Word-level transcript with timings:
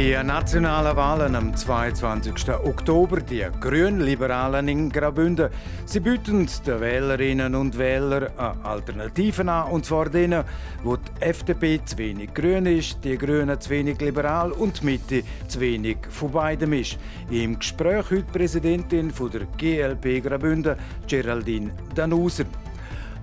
Die 0.00 0.16
nationalen 0.24 0.96
Wahlen 0.96 1.34
am 1.34 1.54
22. 1.54 2.48
Oktober, 2.64 3.20
die 3.20 3.46
Grünliberalen 3.60 4.66
in 4.68 4.88
Graubünden, 4.88 5.50
sie 5.84 6.00
bieten 6.00 6.48
den 6.66 6.80
Wählerinnen 6.80 7.54
und 7.54 7.76
Wählern 7.76 8.30
Alternativen 8.62 9.50
an, 9.50 9.70
und 9.70 9.84
zwar 9.84 10.08
denen, 10.08 10.44
wo 10.82 10.96
die 10.96 11.20
FDP 11.20 11.84
zu 11.84 11.98
wenig 11.98 12.32
grün 12.32 12.64
ist, 12.64 13.04
die 13.04 13.18
Grünen 13.18 13.60
zu 13.60 13.68
wenig 13.68 14.00
liberal 14.00 14.52
und 14.52 14.80
die 14.80 14.86
Mitte 14.86 15.22
zu 15.48 15.60
wenig 15.60 15.98
von 16.08 16.32
beidem 16.32 16.72
ist. 16.72 16.96
Im 17.30 17.58
Gespräch 17.58 18.06
heute 18.10 18.32
Präsidentin 18.32 19.10
von 19.10 19.30
der 19.30 19.42
GLP 19.58 20.22
Graubünden, 20.22 20.76
Geraldine 21.08 21.72
Danuser. 21.94 22.46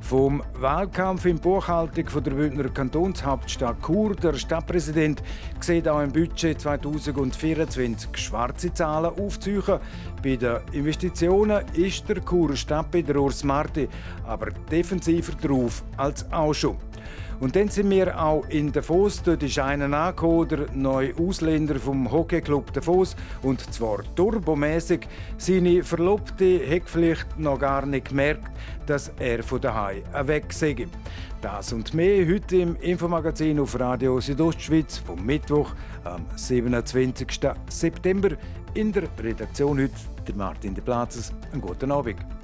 Vom 0.02 0.42
Wahlkampf 0.54 1.26
in 1.26 1.38
Buchhaltung 1.38 2.24
der 2.24 2.32
Bündner 2.32 2.70
Kantonshauptstadt 2.70 3.82
Chur. 3.86 4.16
Der 4.16 4.34
Stadtpräsident 4.34 5.22
sieht 5.60 5.88
auch 5.88 6.02
im 6.02 6.12
Budget 6.12 6.62
2024 6.62 8.18
schwarze 8.18 8.74
Zahlen 8.74 9.12
aufziehen. 9.20 9.80
Bei 10.24 10.36
den 10.36 10.60
Investitionen 10.72 11.64
ist 11.74 12.08
der 12.08 12.24
Churer 12.24 12.56
Stadt 12.56 12.90
bei 12.92 13.02
der 13.02 13.18
Urs 13.18 13.44
Marti 13.44 13.90
aber 14.26 14.52
defensiver 14.72 15.34
drauf 15.34 15.84
als 15.98 16.32
auch 16.32 16.54
schon. 16.54 16.87
Und 17.40 17.56
dann 17.56 17.70
sind 17.70 17.90
wir 17.90 18.20
auch 18.20 18.48
in 18.50 18.72
Davos. 18.72 19.22
Dort 19.22 19.44
ist 19.44 19.60
einer 19.60 19.96
angekommen, 19.96 20.48
der 20.48 20.66
neue 20.74 21.14
Ausländer 21.16 21.76
vom 21.76 22.12
Hockeyclub 22.12 22.74
Davos. 22.74 23.16
Und 23.44 23.62
zwar 23.74 24.00
turbomäßig. 24.16 25.08
Seine 25.38 25.84
Verlobte 25.84 26.60
hat 26.68 26.84
vielleicht 26.90 27.38
noch 27.38 27.60
gar 27.60 27.86
nicht 27.86 28.10
gemerkt, 28.10 28.50
dass 28.88 29.12
er 29.20 29.44
von 29.44 29.62
daheim 29.62 30.02
weg 30.24 30.52
sei. 30.52 30.88
Das 31.42 31.72
und 31.72 31.94
mehr 31.94 32.28
heute 32.28 32.58
im 32.58 32.76
Infomagazin 32.78 33.60
auf 33.60 33.80
Radio 33.80 34.20
Südostschweiz 34.20 34.98
vom 34.98 35.24
Mittwoch 35.24 35.74
am 36.04 36.26
27. 36.36 37.28
September. 37.70 38.30
In 38.74 38.92
der 38.92 39.04
Redaktion 39.22 39.80
heute 39.80 39.94
der 40.28 40.36
Martin 40.36 40.74
de 40.74 40.84
Platzes. 40.84 41.32
Einen 41.52 41.62
guten 41.62 41.92
Abend. 41.92 42.37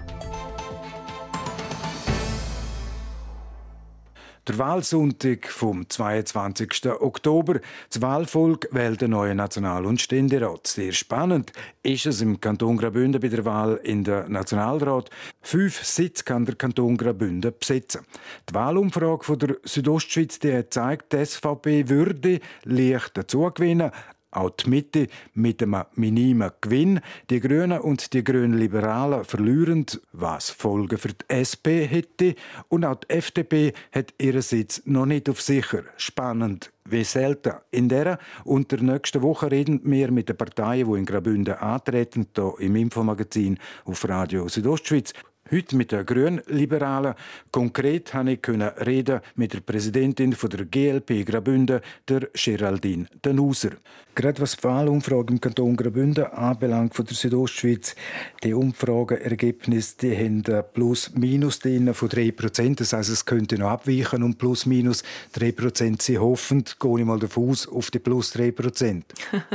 Der 4.45 4.57
Wahlsonntag 4.57 5.47
vom 5.47 5.89
22. 5.89 6.91
Oktober. 6.99 7.61
Das 7.89 8.01
Wahlvolk 8.01 8.67
wählt 8.71 8.99
den 8.99 9.11
neuen 9.11 9.37
National- 9.37 9.85
und 9.85 10.01
Ständerat. 10.01 10.67
Sehr 10.67 10.91
spannend 10.91 11.53
ist 11.81 12.05
es 12.05 12.19
im 12.19 12.41
Kanton 12.41 12.75
Graubünden 12.75 13.21
bei 13.21 13.29
der 13.29 13.45
Wahl 13.45 13.79
in 13.83 14.03
den 14.03 14.29
Nationalrat. 14.29 15.09
Fünf 15.41 15.85
Sitze 15.85 16.25
kann 16.25 16.43
der 16.43 16.55
Kanton 16.55 16.97
Graubünden 16.97 17.53
besetzen. 17.57 18.01
Die 18.49 18.53
Wahlumfrage 18.53 19.23
von 19.23 19.39
der 19.39 19.55
Südostschweiz 19.63 20.39
die 20.39 20.69
zeigt, 20.69 21.13
die 21.13 21.25
SVP 21.25 21.87
würde 21.87 22.41
leicht 22.65 23.15
dazu 23.15 23.49
gewinnen, 23.49 23.91
auch 24.35 24.51
die 24.51 24.69
Mitte 24.69 25.07
mit 25.33 25.61
einem 25.61 25.83
minimen 25.95 26.51
Gewinn. 26.61 26.99
Die 27.29 27.39
Grünen 27.39 27.79
und 27.79 28.13
die 28.13 28.23
Grünen 28.23 28.57
Liberalen 28.57 29.23
verlieren, 29.23 29.85
was 30.11 30.49
Folgen 30.49 30.97
für 30.97 31.09
die 31.09 31.25
SP 31.29 31.85
hätte. 31.85 32.35
Und 32.69 32.85
auch 32.85 32.95
die 32.95 33.09
FDP 33.09 33.73
hat 33.91 34.13
ihren 34.19 34.41
Sitz 34.41 34.81
noch 34.85 35.05
nicht 35.05 35.29
auf 35.29 35.41
sicher. 35.41 35.83
Spannend 35.97 36.71
wie 36.85 37.03
selten. 37.03 37.53
In 37.71 37.89
der 37.89 38.19
und 38.43 38.71
der 38.71 38.81
nächsten 38.81 39.21
Woche 39.21 39.51
reden 39.51 39.81
wir 39.83 40.11
mit 40.11 40.29
den 40.29 40.37
Parteien, 40.37 40.91
die 40.91 40.99
in 40.99 41.05
Graubünden 41.05 41.55
antreten, 41.55 42.27
hier 42.35 42.53
im 42.59 42.75
Infomagazin 42.75 43.57
auf 43.85 44.07
Radio 44.07 44.47
Südostschweiz. 44.47 45.13
Heute 45.53 45.75
mit 45.75 45.91
der 45.91 46.03
Grünliberalen. 46.03 47.13
Konkret 47.51 48.11
konnte 48.11 48.31
ich 48.31 48.87
reden 48.87 49.21
mit 49.35 49.53
der 49.53 49.59
Präsidentin 49.59 50.35
der 50.51 50.65
GLP 50.65 51.23
Graubünden, 51.23 51.79
der 52.09 52.27
Geraldine 52.33 53.05
Danuser. 53.21 53.73
Gerade 54.15 54.41
was 54.41 54.57
die 54.57 54.63
Wahlumfrage 54.63 55.33
im 55.33 55.41
Kanton 55.41 55.75
Graubünden 55.75 56.25
anbelangt 56.25 56.93
von 56.93 57.05
der 57.05 57.15
Südostschweiz, 57.15 57.95
die 58.43 58.53
Umfrageergebnisse 58.53 59.95
die 60.01 60.15
haben 60.15 60.43
plus-minus 60.73 61.57
von 61.57 62.09
3%. 62.09 62.75
Das 62.77 62.93
heißt, 62.93 63.09
es 63.09 63.25
könnte 63.25 63.57
noch 63.57 63.69
abweichen 63.69 64.21
um 64.21 64.35
plus-minus 64.35 65.03
3%. 65.35 66.01
Sie 66.01 66.19
hoffen, 66.19 66.63
gehe 66.79 66.99
ich 66.99 67.05
mal 67.05 67.17
davon 67.17 67.49
aus, 67.49 67.67
auf 67.67 67.89
die 67.89 67.97
plus 67.97 68.35
3%. 68.35 69.01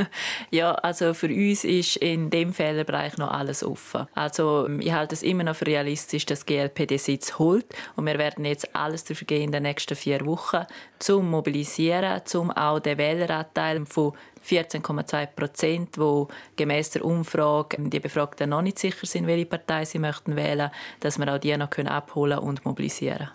ja, 0.51 0.73
also 0.73 1.13
für 1.13 1.29
uns 1.29 1.63
ist 1.63 1.95
in 1.97 2.29
dem 2.29 2.51
Fehlerbereich 2.51 3.17
noch 3.17 3.31
alles 3.31 3.63
offen. 3.63 4.07
Also 4.13 4.67
ich 4.79 4.91
halte 4.91 5.15
es 5.15 5.23
immer 5.23 5.45
noch 5.45 5.55
für 5.55 5.67
realistisch, 5.67 5.88
dass 5.95 6.45
die 6.45 6.55
GLP 6.55 6.87
den 6.87 6.97
Sitz 6.97 7.39
holt. 7.39 7.65
Und 7.95 8.05
wir 8.05 8.17
werden 8.17 8.45
jetzt 8.45 8.75
alles 8.75 9.03
dafür 9.03 9.25
gehen 9.27 9.43
in 9.43 9.51
den 9.51 9.63
nächsten 9.63 9.95
vier 9.95 10.25
Wochen, 10.25 10.65
zum 10.99 11.29
mobilisieren, 11.29 12.21
zum 12.25 12.51
auch 12.51 12.79
den 12.79 12.97
Wähleranteil 12.97 13.85
von 13.85 14.13
14,2 14.47 15.25
Prozent, 15.27 15.97
wo 15.97 16.27
gemäß 16.55 16.91
der 16.91 17.05
Umfrage 17.05 17.77
die 17.79 17.99
Befragten 17.99 18.49
noch 18.49 18.61
nicht 18.61 18.79
sicher 18.79 19.05
sind, 19.05 19.27
welche 19.27 19.45
Partei 19.45 19.85
sie 19.85 19.99
möchten 19.99 20.35
wählen, 20.35 20.71
dass 20.99 21.17
wir 21.17 21.33
auch 21.33 21.39
die 21.39 21.55
noch 21.57 21.69
abholen 21.85 22.39
und 22.39 22.65
mobilisieren. 22.65 23.29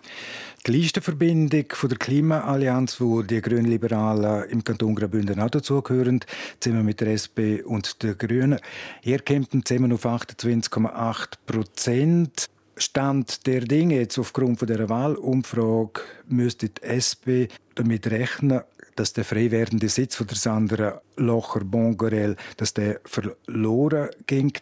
Die 0.66 0.72
Listenverbindung 0.72 1.66
von 1.72 1.90
der 1.90 1.98
Klimaallianz, 1.98 2.98
wo 2.98 3.20
die 3.20 3.42
Grünliberalen 3.42 4.48
im 4.48 4.64
Kanton 4.64 4.94
Graubünden 4.94 5.38
auch 5.38 5.50
dazugehören, 5.50 6.20
zusammen 6.58 6.86
mit 6.86 7.02
der 7.02 7.08
SP 7.12 7.60
und 7.62 8.02
den 8.02 8.16
Grünen, 8.16 8.58
ihr 9.02 9.20
kommt 9.20 9.50
zusammen 9.68 9.92
auf 9.92 10.06
28,8 10.06 11.32
Prozent. 11.44 12.48
Stand 12.76 13.46
der 13.46 13.60
Dinge 13.60 13.96
jetzt 13.96 14.18
aufgrund 14.18 14.58
von 14.58 14.68
der 14.68 14.88
Wahlumfrage 14.88 16.00
müsste 16.28 16.68
die 16.68 16.82
SP 16.82 17.48
damit 17.74 18.06
rechnen, 18.08 18.62
dass 18.96 19.12
der 19.12 19.24
frei 19.24 19.50
werdende 19.50 19.88
Sitz 19.88 20.16
von 20.16 20.26
der 20.26 20.36
Sandra 20.36 21.00
Locher 21.16 21.64
Bongarel, 21.64 22.36
dass 22.56 22.74
der 22.74 23.00
verloren 23.04 24.10
ging. 24.26 24.52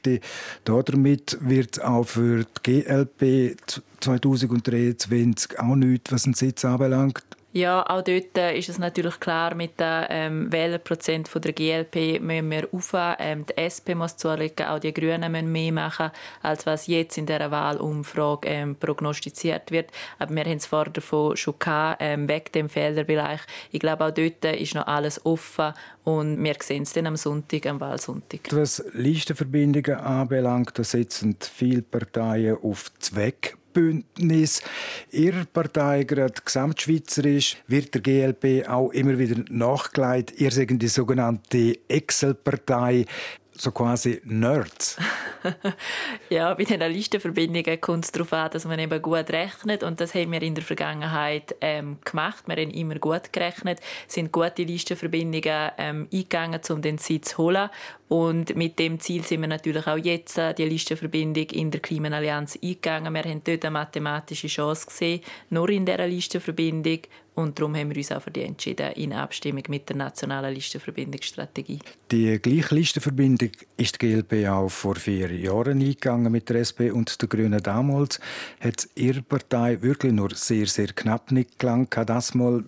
Damit 0.65 1.39
wird 1.41 1.77
es 1.77 1.83
auch 1.83 2.05
für 2.05 2.45
die 2.45 2.83
GLP 2.83 3.57
2023 4.01 5.59
auch 5.59 5.77
nichts, 5.77 6.13
was 6.13 6.23
den 6.23 6.35
Sitz 6.35 6.65
anbelangt. 6.65 7.23
Ja, 7.53 7.83
auch 7.83 8.03
dort 8.03 8.39
äh, 8.39 8.57
ist 8.57 8.71
es 8.71 8.79
natürlich 8.79 9.21
klar, 9.21 9.55
mit 9.55 9.79
dem 9.79 10.05
ähm, 10.09 10.53
Wählerprozent 10.53 11.29
von 11.29 11.43
der 11.43 11.53
GLP 11.53 12.19
müssen 12.21 12.51
wir 12.51 12.69
rauf. 12.71 12.95
Ähm, 13.19 13.45
die 13.45 13.59
SP 13.61 13.93
muss 13.95 14.17
zulegen, 14.17 14.67
auch 14.67 14.79
die 14.79 14.95
Grünen 14.95 15.31
müssen 15.31 15.53
mehr 15.53 15.73
machen, 15.73 16.11
als 16.41 16.65
was 16.65 16.87
jetzt 16.87 17.19
in 17.19 17.27
dieser 17.27 17.51
Wahlumfrage 17.51 18.49
ähm, 18.49 18.77
prognostiziert 18.77 19.71
wird. 19.71 19.91
Aber 20.19 20.35
wir 20.35 20.45
haben 20.45 20.57
es 20.57 20.67
vorher 20.67 20.93
davon 20.93 21.37
schon 21.37 21.59
gehabt, 21.59 21.99
ähm, 22.01 22.27
weg 22.27 22.53
dem 22.53 22.71
Fehlerbereich. 22.71 23.41
Ich 23.71 23.81
glaube, 23.81 24.07
auch 24.07 24.11
dort 24.11 24.45
ist 24.45 24.75
noch 24.75 24.87
alles 24.87 25.25
offen 25.27 25.75
und 26.05 26.43
wir 26.43 26.57
sehen 26.61 26.85
es 26.85 26.95
dann 26.95 27.07
am 27.07 27.17
Sonntag, 27.17 27.67
am 27.67 27.81
Wahlsonntag. 27.81 28.41
Was 28.51 28.83
Listenverbindungen 28.95 29.97
anbelangt, 29.97 30.79
da 30.79 30.85
setzen 30.85 31.37
viele 31.41 31.83
Parteien 31.83 32.57
auf 32.63 32.91
Zweck 32.99 33.59
Bündnis. 33.73 34.63
Ihre 35.11 35.45
Partei, 35.45 36.05
gerade 36.05 36.35
gesamtschweizerisch, 36.45 37.57
wird 37.67 37.95
der 37.95 38.01
GLP 38.01 38.69
auch 38.69 38.91
immer 38.91 39.19
wieder 39.19 39.43
nachgeleitet. 39.51 40.41
Ihr 40.41 40.51
seid 40.51 40.71
die 40.71 40.89
sogenannte 40.89 41.79
Excel-Partei 41.89 43.07
so 43.55 43.71
quasi 43.71 44.21
Nerds. 44.25 44.97
ja, 46.31 46.55
bei 46.55 46.65
den 46.65 46.81
Listenverbindungen 46.93 47.81
kommt 47.81 48.05
es 48.05 48.13
darauf 48.13 48.33
an, 48.33 48.51
dass 48.51 48.65
man 48.65 48.79
eben 48.79 49.03
gut 49.03 49.31
rechnet 49.31 49.83
und 49.83 50.01
das 50.01 50.15
haben 50.15 50.33
wir 50.33 50.43
in 50.43 50.55
der 50.55 50.65
Vergangenheit 50.65 51.55
ähm, 51.61 51.99
gemacht. 52.05 52.45
Wir 52.47 52.57
haben 52.57 52.71
immer 52.71 52.97
gut 52.97 53.33
gerechnet, 53.33 53.81
sind 54.09 54.33
gute 54.33 54.63
Listenverbindungen 54.63 55.71
ähm, 55.79 56.09
eingegangen, 56.13 56.61
um 56.71 56.83
den 56.83 56.99
Sitz 56.99 57.31
zu 57.31 57.39
holen 57.39 57.71
und 58.13 58.55
mit 58.57 58.79
dem 58.79 59.01
Ziel 59.01 59.25
sind 59.25 59.41
wir 59.41 59.49
natürlich 59.49 59.87
auch 59.87 59.97
jetzt 59.97 60.39
die 60.59 60.65
Listenverbindung 60.65 61.47
in 61.47 61.71
der 61.71 61.81
Klimaallianz 61.81 62.59
eingegangen. 62.63 63.15
Wir 63.15 63.23
haben 63.23 63.41
dort 63.43 63.65
eine 63.65 63.71
mathematische 63.71 64.49
Chance 64.49 64.85
gesehen, 64.85 65.23
nur 65.49 65.71
in 65.71 65.87
dieser 65.87 66.07
Listenverbindung 66.07 66.99
und 67.35 67.59
darum 67.59 67.75
haben 67.75 67.89
wir 67.89 67.97
uns 67.97 68.13
auch 68.13 68.21
für 68.21 68.31
die 68.31 68.43
entschieden, 68.43 68.93
in 68.97 69.15
Abstimmung 69.15 69.63
mit 69.69 69.89
der 69.89 69.97
nationalen 69.97 70.55
Listenverbindungsstrategie. 70.55 71.79
Die 72.11 72.39
gleiche 72.39 72.75
Listenverbindung 72.75 73.53
ist 73.79 74.03
die 74.03 74.07
GLP 74.07 74.47
auch 74.47 74.69
vor 74.69 74.97
vier 74.97 75.33
Jahren 75.33 75.81
eingegangen 75.81 76.31
mit 76.31 76.51
der 76.51 76.57
SP 76.61 76.93
und 76.93 77.19
der 77.19 77.31
Grünen 77.31 77.63
damals. 77.63 78.21
Hat 78.61 78.91
Ihre 78.95 79.23
Partei 79.23 79.81
wirklich 79.81 80.13
nur 80.13 80.35
sehr, 80.35 80.67
sehr 80.67 80.89
knapp 80.89 81.33
nicht 81.33 81.59
gelangt, 81.59 81.97
das 81.97 82.35
mal 82.35 82.63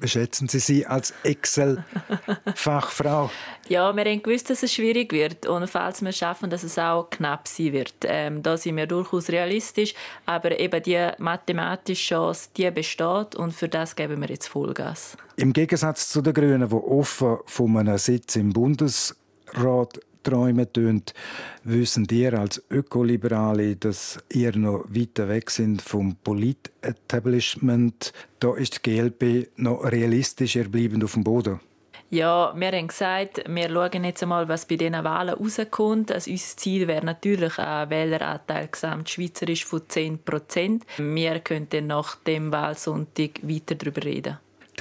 Wie 0.00 0.08
schätzen 0.08 0.48
Sie 0.48 0.60
sie 0.60 0.86
als 0.86 1.12
Excel-Fachfrau? 1.24 3.30
ja, 3.68 3.94
wir 3.94 4.04
haben 4.04 4.22
gewusst, 4.22 4.48
dass 4.48 4.62
es 4.62 4.72
schwierig 4.72 5.12
wird 5.12 5.44
und 5.44 5.68
falls 5.68 6.00
wir 6.00 6.08
es 6.08 6.16
schaffen, 6.16 6.48
dass 6.48 6.62
es 6.62 6.78
auch 6.78 7.10
knapp 7.10 7.46
sein 7.46 7.74
wird. 7.74 7.92
Ähm, 8.04 8.42
da 8.42 8.56
sind 8.56 8.76
wir 8.76 8.86
durchaus 8.86 9.28
realistisch, 9.28 9.92
aber 10.24 10.58
eben 10.58 10.82
die 10.82 11.06
mathematische 11.18 12.14
Chance, 12.14 12.48
die 12.56 12.70
besteht 12.70 13.34
und 13.34 13.52
für 13.52 13.68
das 13.68 13.94
geben 13.94 14.22
wir 14.22 14.28
jetzt 14.28 14.48
Vollgas. 14.48 15.18
Im 15.36 15.52
Gegensatz 15.52 16.08
zu 16.08 16.22
den 16.22 16.32
Grünen, 16.32 16.66
die 16.66 16.74
offen 16.74 17.36
von 17.44 17.76
einem 17.76 17.98
Sitz 17.98 18.36
im 18.36 18.54
Bundesrat 18.54 20.00
träumen 20.22 20.72
tönt, 20.72 21.14
wissen 21.64 22.06
ihr 22.10 22.38
als 22.38 22.62
Ökoliberale, 22.70 23.76
dass 23.76 24.18
ihr 24.32 24.56
noch 24.56 24.84
weiter 24.88 25.28
weg 25.28 25.50
sind 25.50 25.82
vom 25.82 26.16
Polit-Establishment. 26.16 28.12
Da 28.38 28.56
ist 28.56 28.84
die 28.84 28.90
GLP 28.90 29.48
noch 29.56 29.84
realistischer 29.84 30.64
bleiben 30.64 31.02
auf 31.02 31.14
dem 31.14 31.24
Boden. 31.24 31.60
Ja, 32.12 32.52
wir 32.56 32.72
haben 32.72 32.88
gesagt, 32.88 33.44
wir 33.46 33.68
schauen 33.68 34.02
jetzt 34.02 34.22
einmal, 34.24 34.48
was 34.48 34.66
bei 34.66 34.74
diesen 34.74 35.04
Wahlen 35.04 35.34
rauskommt. 35.34 36.10
Also 36.10 36.32
unser 36.32 36.56
Ziel 36.56 36.88
wäre 36.88 37.06
natürlich 37.06 37.56
ein 37.56 37.88
Wähleranteil 37.88 38.66
gesamtschweizerisch 38.66 39.64
von 39.64 39.88
10 39.88 40.18
Prozent. 40.24 40.84
Wir 40.98 41.38
könnten 41.38 41.86
nach 41.86 42.16
dem 42.16 42.50
Wahlsonntag 42.50 43.40
weiter 43.44 43.76
darüber 43.76 44.02
reden. 44.02 44.38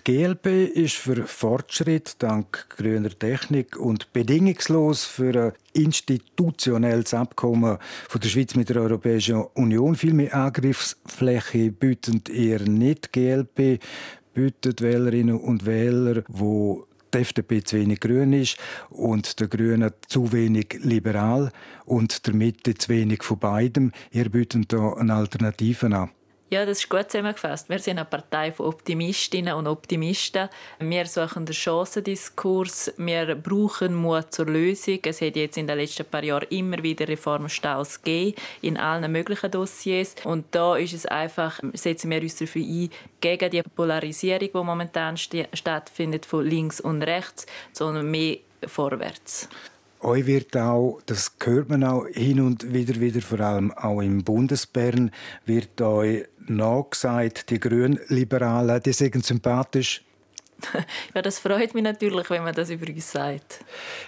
GLP 0.10 0.48
ist 0.74 0.96
für 0.96 1.28
Fortschritt 1.28 2.16
dank 2.18 2.68
grüner 2.76 3.12
Technik 3.12 3.78
und 3.78 4.12
bedingungslos 4.12 5.06
für 5.06 5.40
ein 5.40 5.54
institutionelles 5.74 7.14
Abkommen 7.14 7.78
von 8.08 8.20
der 8.20 8.28
Schweiz 8.28 8.56
mit 8.56 8.70
der 8.70 8.78
Europäischen 8.78 9.44
Union. 9.54 9.94
Viel 9.94 10.16
mehr 10.16 10.34
Angriffsfläche 10.34 11.72
bietet 11.72 12.28
ihr 12.28 12.60
nicht. 12.62 13.14
GLP 13.14 13.80
bietet 14.34 14.82
Wählerinnen 14.82 15.40
und 15.40 15.68
Wähler, 15.68 16.24
wo 16.28 16.88
die 17.14 17.20
FDP 17.20 17.64
zu 17.64 17.78
wenig 17.78 18.00
grün 18.00 18.34
ist 18.34 18.58
und 18.90 19.40
der 19.40 19.48
Grüne 19.48 19.94
zu 20.08 20.32
wenig 20.32 20.80
liberal 20.82 21.52
und 21.86 22.26
der 22.26 22.34
Mitte 22.34 22.74
zu 22.74 22.90
wenig 22.90 23.22
von 23.22 23.38
beidem. 23.38 23.92
Ihr 24.10 24.30
bietet 24.30 24.72
hier 24.72 24.98
eine 24.98 25.14
Alternative 25.14 25.86
an. 25.96 26.10
Ja, 26.52 26.66
das 26.66 26.80
ist 26.80 26.90
gut 26.90 27.12
zusammengefasst. 27.12 27.70
Wir 27.70 27.78
sind 27.78 28.00
eine 28.00 28.06
Partei 28.06 28.52
von 28.52 28.66
Optimistinnen 28.66 29.54
und 29.54 29.68
Optimisten. 29.68 30.50
Wir 30.80 31.06
suchen 31.06 31.46
den 31.46 31.54
Chancendiskurs. 31.54 32.92
Wir 32.98 33.36
brauchen 33.36 33.94
Mut 33.94 34.34
zur 34.34 34.48
Lösung. 34.48 34.98
Es 35.04 35.22
hat 35.22 35.36
jetzt 35.36 35.58
in 35.58 35.68
den 35.68 35.78
letzten 35.78 36.06
paar 36.06 36.24
Jahren 36.24 36.48
immer 36.50 36.82
wieder 36.82 37.08
Reformstaus 37.08 38.02
gegeben, 38.02 38.36
in 38.64 38.78
allen 38.78 39.12
möglichen 39.12 39.52
Dossiers. 39.52 40.16
Und 40.24 40.46
da 40.50 40.76
ist 40.76 40.94
es 40.94 41.06
einfach, 41.06 41.60
setzen 41.74 42.10
wir 42.10 42.22
uns 42.24 42.38
dafür 42.38 42.64
ein, 42.64 42.90
gegen 43.22 43.52
die 43.52 43.62
Polarisierung, 43.62 44.50
die 44.52 44.64
momentan 44.64 45.18
stattfindet, 45.18 46.26
von 46.26 46.44
links 46.44 46.82
und 46.82 47.04
rechts, 47.04 47.46
sondern 47.74 48.10
mehr 48.10 48.38
vorwärts. 48.66 49.50
Euch 50.02 50.26
wird 50.28 50.56
auch, 50.56 51.02
das 51.06 51.34
hört 51.44 51.68
man 51.68 51.84
auch 51.84 52.06
hin 52.08 52.40
und 52.40 52.74
wieder 52.74 53.02
wieder, 53.02 53.22
vor 53.22 53.42
allem 53.42 53.74
auch 53.74 54.00
im 54.00 54.24
Bundesbern, 54.24 55.12
wird 55.46 55.82
euch 55.82 56.26
nachgesagt, 56.50 57.50
die 57.50 57.60
Grünliberalen, 57.60 58.82
die 58.82 58.94
sind 58.94 59.26
sympathisch. 59.26 60.04
ja, 61.16 61.22
das 61.22 61.40
freut 61.40 61.74
mich 61.74 61.84
natürlich, 61.84 62.30
wenn 62.30 62.44
man 62.44 62.54
das 62.54 62.70
über 62.70 62.88
uns 62.88 63.12
sagt. 63.12 63.64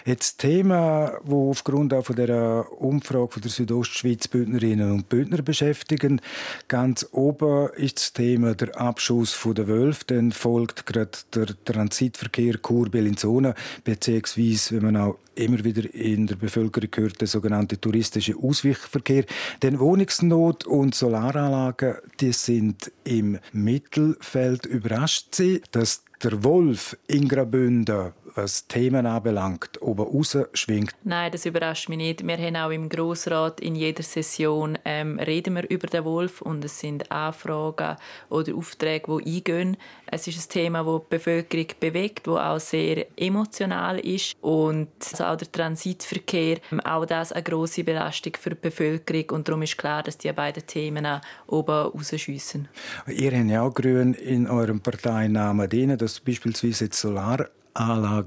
Jetzt 0.05 0.39
Thema, 0.39 1.19
das 1.23 1.33
aufgrund 1.33 1.93
auch 1.93 2.05
von 2.05 2.15
der 2.15 2.65
Umfrage 2.79 3.29
von 3.29 3.41
der 3.41 3.51
Südostschweiz 3.51 4.27
Bündnerinnen 4.27 4.91
und 4.91 5.09
Bündner 5.09 5.41
beschäftigen. 5.41 6.21
Ganz 6.67 7.07
oben 7.11 7.69
ist 7.75 7.97
das 7.97 8.13
Thema 8.13 8.55
der 8.55 8.79
Abschuss 8.79 9.33
von 9.33 9.55
der 9.55 9.67
Wölfe. 9.67 10.05
Dann 10.07 10.31
folgt 10.31 10.85
gerade 10.85 11.11
der 11.33 11.47
Transitverkehr 11.65 12.61
Chur-Bellinzona, 12.61 13.53
beziehungsweise, 13.83 14.75
wenn 14.75 14.93
man 14.93 14.97
auch 14.97 15.17
immer 15.35 15.63
wieder 15.63 15.93
in 15.93 16.27
der 16.27 16.35
Bevölkerung 16.35 16.89
hört, 16.95 17.21
der 17.21 17.27
sogenannte 17.27 17.79
touristische 17.79 18.35
Ausweichverkehr. 18.35 19.25
Denn 19.61 19.79
Wohnungsnot 19.79 20.65
und 20.65 20.93
Solaranlagen, 20.95 21.95
die 22.19 22.33
sind 22.33 22.91
im 23.03 23.39
Mittelfeld 23.53 24.65
überrascht 24.65 25.35
sie, 25.35 25.61
dass 25.71 26.03
der 26.23 26.43
Wolf 26.43 26.97
in 27.07 27.27
Graubünden 27.27 28.13
was 28.35 28.67
Themen 28.67 29.05
anbelangt, 29.05 29.81
oben 29.81 30.03
rausschwingt? 30.03 30.95
Nein, 31.03 31.31
das 31.31 31.45
überrascht 31.45 31.89
mich 31.89 31.97
nicht. 31.97 32.25
Wir 32.25 32.37
haben 32.37 32.55
auch 32.55 32.69
im 32.69 32.89
Grossrat 32.89 33.59
in 33.59 33.75
jeder 33.75 34.03
Session 34.03 34.77
ähm, 34.85 35.19
reden 35.19 35.55
wir 35.55 35.69
über 35.69 35.87
den 35.87 36.05
Wolf 36.05 36.41
und 36.41 36.63
es 36.63 36.79
sind 36.79 37.11
Anfragen 37.11 37.97
oder 38.29 38.55
Aufträge, 38.55 39.17
die 39.17 39.37
eingehen. 39.37 39.77
Es 40.13 40.27
ist 40.27 40.45
ein 40.45 40.49
Thema, 40.49 40.83
das 40.83 41.01
die 41.03 41.15
Bevölkerung 41.15 41.67
bewegt, 41.79 42.27
das 42.27 42.35
auch 42.35 42.59
sehr 42.59 43.05
emotional 43.15 43.97
ist 43.99 44.35
und 44.41 44.89
also 45.09 45.23
auch 45.23 45.37
der 45.37 45.49
Transitverkehr, 45.49 46.57
auch 46.83 47.05
das 47.05 47.31
eine 47.31 47.43
große 47.43 47.85
Belastung 47.85 48.33
für 48.37 48.49
die 48.49 48.57
Bevölkerung 48.61 49.29
und 49.29 49.47
darum 49.47 49.61
ist 49.61 49.77
klar, 49.77 50.03
dass 50.03 50.17
die 50.17 50.31
beiden 50.33 50.67
Themen 50.67 51.07
oben 51.47 51.71
rausschiessen. 51.71 52.67
Ihr 53.07 53.31
habt 53.31 53.49
ja 53.49 53.61
auch 53.61 53.73
Grün 53.73 54.13
in 54.13 54.47
eurem 54.47 54.81
Parteinamen 54.81 55.69
drin, 55.69 55.97
dass 55.97 56.19
beispielsweise 56.19 56.85
jetzt 56.85 56.99
Solar 56.99 57.47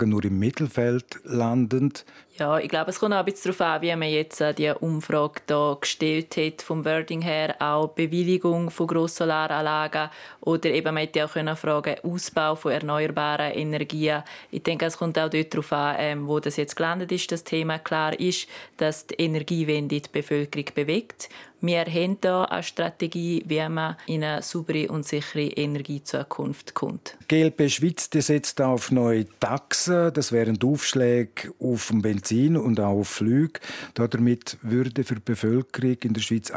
nur 0.07 0.25
im 0.25 0.39
Mittelfeld 0.39 1.21
landend. 1.25 2.07
Ja, 2.37 2.59
ich 2.59 2.69
glaube, 2.69 2.91
es 2.91 2.99
kommt 2.99 3.15
auch 3.15 3.19
ein 3.19 3.25
bisschen 3.27 3.53
darauf 3.57 3.77
an, 3.77 3.83
wie 3.83 3.95
man 3.95 4.09
jetzt 4.09 4.41
äh, 4.41 4.53
die 4.53 4.69
Umfrage 4.69 5.41
da 5.47 5.77
gestellt 5.81 6.37
hat, 6.37 6.63
vom 6.63 6.85
Wording 6.85 7.23
her, 7.23 7.55
auch 7.61 7.91
Bewilligung 7.91 8.71
von 8.71 8.89
Grosssolaranlagen 8.89 10.11
oder 10.41 10.71
eben, 10.71 10.93
man 10.93 11.05
hätte 11.05 11.25
auch 11.25 11.33
können 11.33 11.55
fragen, 11.55 11.95
Ausbau 12.03 12.57
von 12.57 12.73
erneuerbaren 12.73 13.53
Energien. 13.53 14.25
Ich 14.51 14.65
denke, 14.65 14.87
es 14.87 14.99
kommt 14.99 15.17
auch 15.17 15.31
dort 15.31 15.55
darauf 15.55 15.73
an, 15.73 15.95
ähm, 16.01 16.27
wo 16.27 16.41
das 16.41 16.57
jetzt 16.57 16.75
gelandet 16.75 17.13
ist, 17.13 17.31
das 17.31 17.45
Thema. 17.45 17.79
Klar 17.79 18.19
ist, 18.19 18.49
dass 18.79 19.07
die 19.07 19.15
Energiewende 19.15 20.01
die 20.01 20.09
Bevölkerung 20.11 20.67
bewegt 20.75 21.29
wir 21.67 21.87
haben 21.87 22.19
hier 22.21 22.51
eine 22.51 22.63
Strategie, 22.63 23.43
wie 23.47 23.67
man 23.69 23.97
in 24.07 24.23
eine 24.23 24.43
saubere 24.43 24.89
und 24.89 25.07
sichere 25.07 25.47
Energiezukunft 25.47 26.75
kommt. 26.75 27.17
GLP 27.27 27.71
Schweiz 27.71 28.11
die 28.11 28.21
setzt 28.21 28.61
auf 28.61 28.91
neue 28.91 29.27
Taxen. 29.41 30.13
Das 30.13 30.31
wären 30.31 30.59
Aufschläge 30.63 31.55
auf 31.59 31.91
Benzin 31.91 32.24
und 32.32 32.81
auch 32.81 33.00
auf 33.00 33.09
Flüge. 33.09 33.61
Damit 33.94 34.59
würde 34.62 35.05
für 35.05 35.17
die 35.17 35.23
Bevölkerung 35.25 35.97
in 36.03 36.15
der 36.15 36.21
Schweiz 36.21 36.50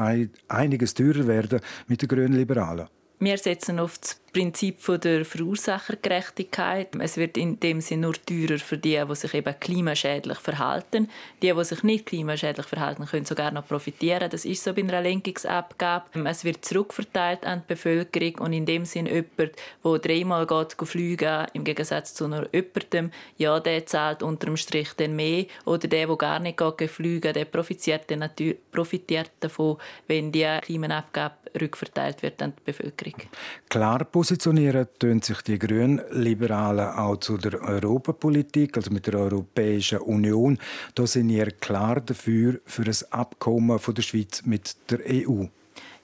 einiges 0.47 0.93
teurer 0.93 1.27
werden 1.27 1.59
mit 1.87 2.01
den 2.01 2.09
Grünen 2.09 2.33
Liberalen. 2.33 2.87
Wir 3.19 3.39
setzen 3.39 3.79
auf 3.79 3.97
das 3.97 4.21
Prinzip 4.31 4.77
der 5.01 5.25
Verursachergerechtigkeit. 5.25 6.89
Es 6.99 7.17
wird 7.17 7.35
in 7.37 7.59
dem 7.59 7.81
Sinne 7.81 8.03
nur 8.03 8.13
teurer 8.13 8.59
für 8.59 8.77
die, 8.77 9.01
die 9.09 9.15
sich 9.15 9.33
eben 9.33 9.59
klimaschädlich 9.59 10.37
verhalten. 10.37 11.09
Die, 11.41 11.51
die 11.51 11.63
sich 11.63 11.81
nicht 11.81 12.05
klimaschädlich 12.05 12.67
verhalten, 12.67 13.07
können 13.07 13.25
sogar 13.25 13.49
noch 13.49 13.67
profitieren. 13.67 14.29
Das 14.29 14.45
ist 14.45 14.63
so 14.63 14.71
bei 14.71 14.83
einer 14.83 15.01
Lenkungsabgabe. 15.01 16.23
Es 16.25 16.43
wird 16.43 16.63
zurückverteilt 16.63 17.43
an 17.43 17.63
die 17.63 17.73
Bevölkerung 17.73 18.35
und 18.35 18.53
in 18.53 18.67
dem 18.67 18.85
Sinne 18.85 19.09
jemand, 19.09 19.55
der 19.83 19.97
dreimal 19.97 20.45
geht 20.45 20.75
fliegen, 20.87 21.47
im 21.53 21.63
Gegensatz 21.63 22.13
zu 22.13 22.27
nur 22.27 22.47
jemandem, 22.53 23.09
ja, 23.37 23.59
der 23.59 23.87
zahlt 23.87 24.21
unter 24.21 24.45
dem 24.45 24.57
Strich 24.57 24.93
dann 24.95 25.15
mehr. 25.15 25.45
Oder 25.65 25.87
der, 25.87 26.05
der 26.05 26.15
gar 26.15 26.39
nicht 26.39 26.59
geht 26.59 26.91
fliegen, 26.91 27.33
der 27.33 27.45
profitiert, 27.45 28.05
profitiert 28.71 29.31
davon, 29.39 29.77
wenn 30.07 30.31
die 30.31 30.45
Klimaabgabe 30.61 31.46
rückverteilt 31.61 32.23
wird 32.23 32.41
an 32.41 32.53
die 32.57 32.63
Bevölkerung. 32.71 33.15
Klar 33.69 34.05
positionieren 34.05 34.87
tun 34.99 35.21
sich 35.21 35.41
die 35.41 35.59
Grünliberalen 35.59 36.89
auch 36.89 37.17
zu 37.17 37.37
der 37.37 37.61
Europapolitik, 37.61 38.77
also 38.77 38.91
mit 38.91 39.07
der 39.07 39.15
Europäischen 39.15 39.99
Union. 39.99 40.57
Da 40.95 41.05
sind 41.07 41.29
wir 41.29 41.51
klar 41.51 42.01
dafür 42.01 42.59
für 42.65 42.83
ein 42.83 42.95
Abkommen 43.11 43.79
von 43.79 43.93
der 43.93 44.01
Schweiz 44.01 44.43
mit 44.45 44.75
der 44.89 44.99
EU. 45.07 45.45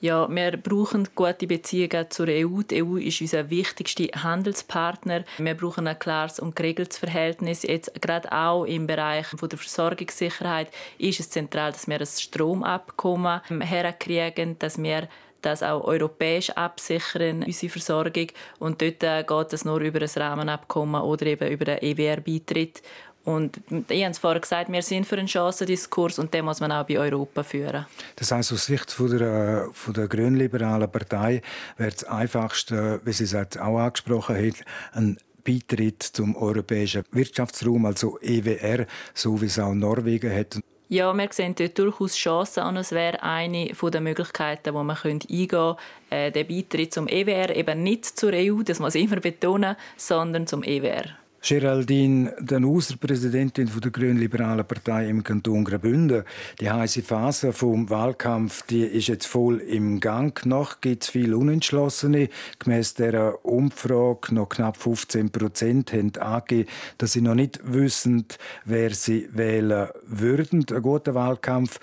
Ja, 0.03 0.27
wir 0.29 0.57
brauchen 0.57 1.07
gute 1.15 1.47
Beziehungen 1.47 2.07
zur 2.09 2.27
EU. 2.27 2.61
Die 2.61 2.83
EU 2.83 2.97
ist 2.97 3.21
unser 3.21 3.49
wichtigster 3.49 4.21
Handelspartner. 4.21 5.23
Wir 5.37 5.53
brauchen 5.55 5.87
ein 5.87 5.97
klares 5.97 6.41
und 6.41 6.57
geregeltes 6.57 6.97
Verhältnis. 6.97 7.63
Jetzt 7.63 8.01
gerade 8.01 8.29
auch 8.33 8.65
im 8.65 8.85
Bereich 8.85 9.27
der 9.29 9.57
Versorgungssicherheit 9.57 10.67
ist 10.97 11.21
es 11.21 11.29
zentral, 11.29 11.71
dass 11.71 11.87
wir 11.87 12.01
ein 12.01 12.05
Stromabkommen 12.05 13.61
herkriegen, 13.61 14.59
dass 14.59 14.77
wir 14.77 15.07
das 15.45 15.63
auch 15.63 15.83
europäisch 15.83 16.49
absichern, 16.51 17.43
unsere 17.43 17.71
Versorgung. 17.71 18.27
Und 18.59 18.81
dort 18.81 19.03
äh, 19.03 19.23
geht 19.23 19.53
es 19.53 19.65
nur 19.65 19.79
über 19.79 20.01
ein 20.01 20.09
Rahmenabkommen 20.15 21.01
oder 21.01 21.25
eben 21.25 21.49
über 21.49 21.65
den 21.65 21.79
EWR-Beitritt. 21.79 22.81
Und 23.25 23.61
ich 23.87 24.03
habe 24.03 24.11
es 24.11 24.17
vorher 24.17 24.41
gesagt, 24.41 24.69
wir 24.69 24.81
sind 24.81 25.07
für 25.07 25.17
einen 25.17 25.29
Chancendiskurs 25.29 26.19
und 26.19 26.33
den 26.33 26.43
muss 26.43 26.59
man 26.59 26.73
auch 26.73 26.85
bei 26.85 26.99
Europa 26.99 27.43
führen. 27.43 27.85
Das 28.17 28.31
heißt, 28.31 28.51
aus 28.51 28.65
Sicht 28.65 28.91
von 28.91 29.17
der, 29.17 29.69
von 29.71 29.93
der 29.93 30.09
grünliberalen 30.09 30.91
Partei 30.91 31.41
wäre 31.77 31.91
das 31.91 32.03
Einfachste, 32.03 32.99
wie 33.05 33.13
Sie 33.13 33.23
es 33.23 33.33
auch 33.35 33.79
angesprochen 33.79 34.35
haben, 34.35 34.53
ein 34.91 35.17
Beitritt 35.45 36.03
zum 36.03 36.35
europäischen 36.35 37.03
Wirtschaftsraum, 37.11 37.85
also 37.85 38.19
EWR, 38.19 38.87
so 39.13 39.41
wie 39.41 39.45
es 39.45 39.59
auch 39.59 39.73
Norwegen 39.73 40.33
hat 40.33 40.59
Ja, 40.89 41.13
wir 41.13 41.29
sehen 41.31 41.55
dort 41.55 41.79
durchaus 41.79 42.15
Chancen 42.15 42.63
und 42.65 42.77
es 42.77 42.91
wäre 42.91 43.23
eine 43.23 43.71
der 43.73 44.01
Möglichkeiten, 44.01 44.63
die 44.65 44.71
man 44.71 44.89
eingehen 44.91 45.47
könnte, 45.47 45.77
äh, 46.09 46.31
der 46.31 46.43
Beitritt 46.43 46.93
zum 46.93 47.07
EWR, 47.07 47.55
eben 47.55 47.81
nicht 47.83 48.05
zur 48.05 48.33
EU, 48.33 48.61
das 48.63 48.79
muss 48.79 48.95
ich 48.95 49.05
immer 49.05 49.21
betonen, 49.21 49.75
sondern 49.97 50.45
zum 50.45 50.61
EWR. 50.61 51.22
Geraldine 51.45 52.33
Danuser, 52.39 52.95
Präsidentin 52.95 53.69
der 53.81 53.91
Grünliberalen 53.91 54.65
Partei 54.65 55.09
im 55.09 55.23
Kanton 55.23 55.65
Graubünden. 55.65 56.23
Die 56.61 56.69
heiße 56.69 57.01
Phase 57.01 57.51
vom 57.51 57.89
Wahlkampf, 57.89 58.61
die 58.61 58.83
ist 58.83 59.09
jetzt 59.09 59.25
voll 59.25 59.59
im 59.59 59.99
Gang. 59.99 60.45
Noch 60.45 60.79
gibt 60.79 61.03
es 61.03 61.09
viele 61.09 61.37
Unentschlossene. 61.37 62.29
Gemäss 62.59 62.93
der 62.93 63.43
Umfrage 63.45 64.33
noch 64.33 64.47
knapp 64.47 64.77
15 64.77 65.31
Prozent 65.31 65.91
haben 65.91 66.15
angegeben, 66.15 66.69
dass 66.97 67.11
sie 67.11 67.21
noch 67.21 67.35
nicht 67.35 67.59
wissen, 67.65 68.25
wer 68.63 68.91
sie 68.91 69.27
wählen 69.33 69.89
würden. 70.07 70.65
Ein 70.71 70.81
guter 70.81 71.13
Wahlkampf 71.13 71.81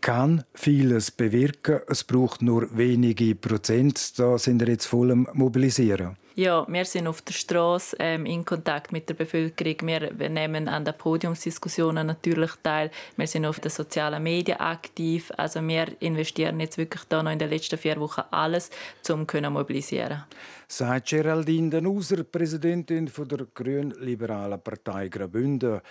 kann 0.00 0.44
vieles 0.54 1.10
bewirken. 1.10 1.80
Es 1.88 2.04
braucht 2.04 2.40
nur 2.40 2.76
wenige 2.76 3.34
Prozent. 3.34 4.16
Da 4.20 4.38
sind 4.38 4.60
wir 4.60 4.68
jetzt 4.68 4.86
voll 4.86 5.10
am 5.10 5.26
Mobilisieren. 5.32 6.21
Ja, 6.34 6.66
wir 6.66 6.84
sind 6.86 7.06
auf 7.06 7.20
der 7.22 7.34
Straße 7.34 7.96
ähm, 7.98 8.24
in 8.24 8.44
Kontakt 8.44 8.90
mit 8.90 9.08
der 9.08 9.14
Bevölkerung. 9.14 9.86
Wir 9.86 10.28
nehmen 10.30 10.66
an 10.66 10.84
den 10.84 10.94
Podiumsdiskussionen 10.94 12.06
natürlich 12.06 12.52
teil. 12.62 12.90
Wir 13.16 13.26
sind 13.26 13.44
auf 13.44 13.60
den 13.60 13.70
sozialen 13.70 14.22
Medien 14.22 14.58
aktiv. 14.58 15.30
Also 15.36 15.60
wir 15.66 15.88
investieren 16.00 16.58
jetzt 16.60 16.78
wirklich 16.78 17.02
da 17.08 17.22
noch 17.22 17.32
in 17.32 17.38
den 17.38 17.50
letzten 17.50 17.78
vier 17.78 18.00
Wochen 18.00 18.22
alles, 18.30 18.70
um 19.10 19.28
zu 19.28 19.50
mobilisieren. 19.50 20.24
Sagt 20.68 21.10
Geraldine 21.10 21.68
Denuser, 21.68 22.24
Präsidentin 22.24 23.10
der 23.14 23.46
Grün-Liberalen 23.54 24.60
Partei 24.60 25.08
Graubünden. 25.08 25.82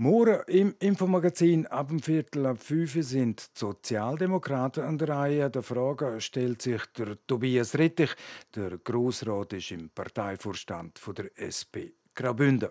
Morgen 0.00 0.42
im 0.46 0.76
Infomagazin 0.78 1.66
ab 1.66 1.88
dem 1.88 2.00
Viertel 2.00 2.46
ab 2.46 2.58
fünf 2.60 2.92
sind 3.00 3.40
die 3.40 3.58
Sozialdemokraten 3.58 4.84
an 4.84 4.96
der 4.96 5.08
Reihe. 5.08 5.50
Der 5.50 5.64
Frage 5.64 6.20
stellt 6.20 6.62
sich 6.62 6.86
der 6.96 7.18
Tobias 7.26 7.76
Rittich. 7.76 8.14
Der 8.54 8.78
Grossrat 8.78 9.54
ist 9.54 9.72
im 9.72 9.90
Parteivorstand 9.90 11.00
der 11.18 11.30
SP 11.34 11.98
Graubünden. 12.14 12.70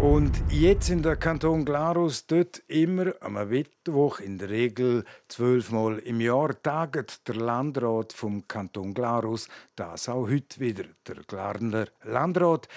Und 0.00 0.40
jetzt 0.48 0.90
in 0.90 1.02
der 1.02 1.16
Kanton 1.16 1.64
Glarus, 1.64 2.24
dort 2.24 2.62
immer 2.68 3.14
am 3.20 3.34
Mittwoch, 3.48 4.20
in 4.20 4.38
der 4.38 4.48
Regel 4.48 5.04
zwölfmal 5.26 5.98
im 5.98 6.20
Jahr, 6.20 6.62
taget 6.62 7.26
der 7.26 7.34
Landrat 7.34 8.12
vom 8.12 8.46
Kanton 8.46 8.94
Glarus. 8.94 9.48
Das 9.74 10.08
auch 10.08 10.28
heute 10.28 10.60
wieder. 10.60 10.84
Der 11.08 11.16
Glarner 11.26 11.86
Landrat 12.04 12.68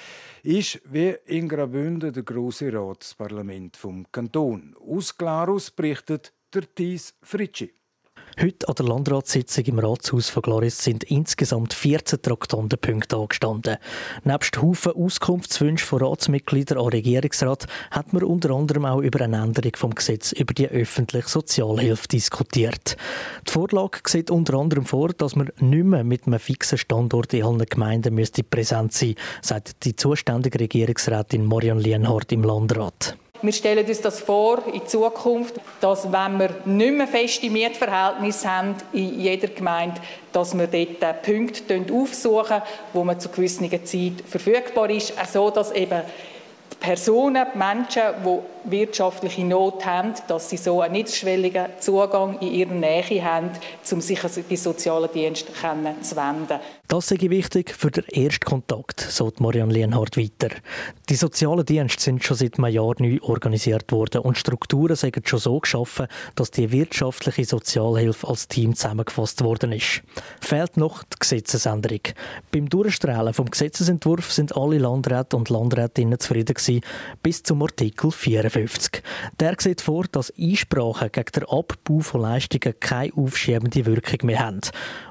ist 0.41 0.81
wie 0.85 1.15
in 1.25 1.47
Graubünden 1.47 2.11
der 2.11 2.23
große 2.23 2.73
Ratsparlament 2.73 3.77
vom 3.77 4.11
Kanton. 4.11 4.75
Aus 4.79 5.15
Glarus 5.15 5.69
berichtet 5.69 6.33
der 6.51 6.63
Thies 6.73 7.13
Fritschi. 7.21 7.71
Heute 8.39 8.69
an 8.69 8.75
der 8.75 8.85
Landratssitzung 8.85 9.65
im 9.65 9.79
Ratshaus 9.79 10.29
von 10.29 10.41
Glaris 10.41 10.81
sind 10.81 11.03
insgesamt 11.03 11.73
14 11.73 12.21
Traktandenpunkte 12.21 13.17
angestanden. 13.17 13.77
Nebst 14.23 14.61
Haufen 14.61 14.93
Auskunftswünsche 14.93 15.85
von 15.85 16.01
Ratsmitgliedern 16.01 16.77
an 16.77 16.87
Regierungsrat 16.87 17.67
hat 17.91 18.13
man 18.13 18.23
unter 18.23 18.51
anderem 18.51 18.85
auch 18.85 19.01
über 19.01 19.21
eine 19.21 19.43
Änderung 19.43 19.73
vom 19.75 19.93
Gesetz 19.93 20.31
über 20.31 20.53
die 20.53 20.69
öffentliche 20.69 21.27
Sozialhilfe 21.27 22.07
diskutiert. 22.07 22.95
Die 23.47 23.51
Vorlage 23.51 23.99
sieht 24.07 24.31
unter 24.31 24.57
anderem 24.57 24.85
vor, 24.85 25.09
dass 25.09 25.35
man 25.35 25.49
nicht 25.59 25.85
mehr 25.85 26.03
mit 26.03 26.25
einem 26.25 26.39
fixen 26.39 26.77
Standort 26.77 27.33
in 27.33 27.43
allen 27.43 27.65
Gemeinden 27.65 28.15
müsste 28.15 28.43
präsent 28.43 28.93
sein, 28.93 29.15
sagt 29.41 29.83
die 29.83 29.95
zuständige 29.95 30.59
Regierungsrätin 30.59 31.45
Marion 31.45 31.79
Lienhardt 31.79 32.31
im 32.31 32.43
Landrat. 32.43 33.17
Wir 33.43 33.53
stellen 33.53 33.87
uns 33.87 34.01
das 34.01 34.19
vor 34.19 34.59
in 34.71 34.85
Zukunft, 34.85 35.55
dass 35.79 36.11
wenn 36.11 36.37
wir 36.37 36.49
nicht 36.65 36.93
mehr 36.93 37.07
feste 37.07 37.49
Mietverhältnisse 37.49 38.47
haben 38.51 38.75
in 38.93 39.19
jeder 39.19 39.47
Gemeinde, 39.47 39.99
dass 40.31 40.55
wir 40.55 40.67
dort 40.67 41.23
Punkte 41.23 41.83
aufsuchen, 41.91 42.61
wo 42.93 43.03
man 43.03 43.19
zu 43.19 43.29
gewissen 43.29 43.67
Zeit 43.83 44.23
verfügbar 44.29 44.91
ist, 44.91 45.13
so 45.33 45.49
dass 45.49 45.71
eben 45.71 46.01
die 46.71 46.75
Personen, 46.85 47.47
die 47.53 47.57
Menschen, 47.57 48.01
die 48.23 48.60
wirtschaftliche 48.65 49.43
Not 49.43 49.85
haben, 49.85 50.13
dass 50.27 50.49
sie 50.49 50.57
so 50.57 50.81
einen 50.81 50.93
niederschwelligen 50.93 51.67
Zugang 51.79 52.39
in 52.39 52.53
ihrer 52.53 52.73
Nähe 52.73 53.23
haben, 53.23 53.51
um 53.91 54.01
sich 54.01 54.23
an 54.23 54.31
die 54.49 54.57
sozialen 54.57 55.11
Dienste 55.11 55.51
zu 56.01 56.15
wenden. 56.15 56.59
Das 56.87 57.07
sei 57.07 57.17
wichtig 57.21 57.73
für 57.73 57.89
den 57.89 58.03
ersten 58.09 58.45
Kontakt, 58.45 58.99
sagt 58.99 59.39
Marianne 59.39 59.73
Lienhardt 59.73 60.17
weiter. 60.17 60.53
Die 61.09 61.15
sozialen 61.15 61.65
Dienste 61.65 62.01
sind 62.01 62.23
schon 62.23 62.35
seit 62.35 62.57
einem 62.57 62.73
Jahr 62.73 62.95
neu 62.99 63.17
organisiert 63.21 63.91
worden 63.93 64.21
und 64.21 64.37
Strukturen 64.37 64.97
sind 64.97 65.27
schon 65.27 65.39
so 65.39 65.59
geschaffen, 65.59 66.07
dass 66.35 66.51
die 66.51 66.71
wirtschaftliche 66.71 67.45
Sozialhilfe 67.45 68.27
als 68.27 68.49
Team 68.49 68.75
zusammengefasst 68.75 69.41
worden 69.41 69.71
ist. 69.71 70.01
Fehlt 70.41 70.75
noch 70.75 71.03
die 71.03 71.17
Gesetzesänderung. 71.17 72.01
Beim 72.51 72.67
Durchstrahlen 72.67 73.33
vom 73.33 73.49
Gesetzesentwurf 73.49 74.31
sind 74.31 74.57
alle 74.57 74.77
Landräte 74.77 75.37
und 75.37 75.49
Landrätinnen 75.49 76.19
zufrieden 76.19 76.55
gewesen, 76.55 76.81
bis 77.23 77.41
zum 77.43 77.61
Artikel 77.61 78.11
54. 78.51 79.01
Der 79.39 79.55
sieht 79.57 79.81
vor, 79.81 80.05
dass 80.11 80.33
Einsprachen 80.37 81.11
gegen 81.11 81.31
den 81.31 81.43
Abbau 81.43 81.99
von 82.01 82.21
Leistungen 82.21 82.79
keine 82.79 83.13
aufschiebende 83.15 83.85
Wirkung 83.85 84.27
mehr 84.27 84.39
haben. 84.39 84.61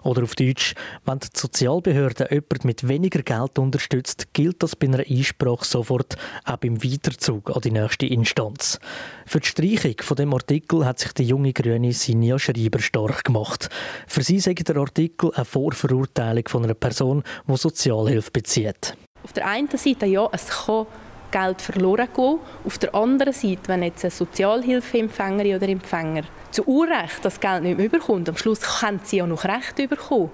Oder 0.02 0.22
auf 0.22 0.34
Deutsch, 0.34 0.74
wenn 1.04 1.18
die 1.18 1.28
Sozialbehörde 1.34 2.28
jemanden 2.30 2.66
mit 2.66 2.86
weniger 2.86 3.22
Geld 3.22 3.58
unterstützt, 3.58 4.32
gilt 4.32 4.62
das 4.62 4.76
bei 4.76 4.86
einer 4.86 5.00
Einsprache 5.00 5.64
sofort 5.64 6.16
auch 6.44 6.56
beim 6.56 6.82
Weiterzug 6.82 7.50
an 7.54 7.62
die 7.62 7.72
nächste 7.72 8.06
Instanz. 8.06 8.78
Für 9.26 9.40
die 9.40 9.48
Streichung 9.48 9.96
von 10.00 10.16
dem 10.16 10.34
Artikel 10.34 10.84
hat 10.84 10.98
sich 10.98 11.12
die 11.12 11.24
junge 11.24 11.52
Grüne 11.52 11.92
Sinja 11.92 12.38
Schreiber 12.38 12.80
stark 12.80 13.24
gemacht. 13.24 13.68
Für 14.06 14.22
sie 14.22 14.40
sagt 14.40 14.68
der 14.68 14.76
Artikel 14.76 15.32
eine 15.34 15.44
Vorverurteilung 15.44 16.46
von 16.48 16.64
einer 16.64 16.74
Person, 16.74 17.22
die 17.46 17.56
Sozialhilfe 17.56 18.30
bezieht. 18.30 18.96
Auf 19.22 19.32
der 19.32 19.46
einen 19.46 19.68
Seite 19.68 20.06
ja, 20.06 20.28
es 20.32 20.46
kann 20.48 20.86
Geld 21.30 21.62
verloren 21.62 22.08
gehen. 22.14 22.38
Auf 22.64 22.78
der 22.78 22.94
anderen 22.94 23.32
Seite, 23.32 23.60
wenn 23.66 23.82
jetzt 23.82 24.04
eine 24.04 24.10
Sozialhilfeempfängerin 24.10 25.56
oder 25.56 25.68
Empfänger 25.68 26.22
zu 26.50 26.64
Unrecht 26.64 27.24
das 27.24 27.40
Geld 27.40 27.62
nicht 27.62 27.76
mehr 27.76 27.86
überkommt, 27.86 28.28
am 28.28 28.36
Schluss 28.36 28.60
kann 28.60 29.00
sie 29.04 29.18
ja 29.18 29.26
noch 29.26 29.44
Recht 29.44 29.76
bekommen, 29.76 30.30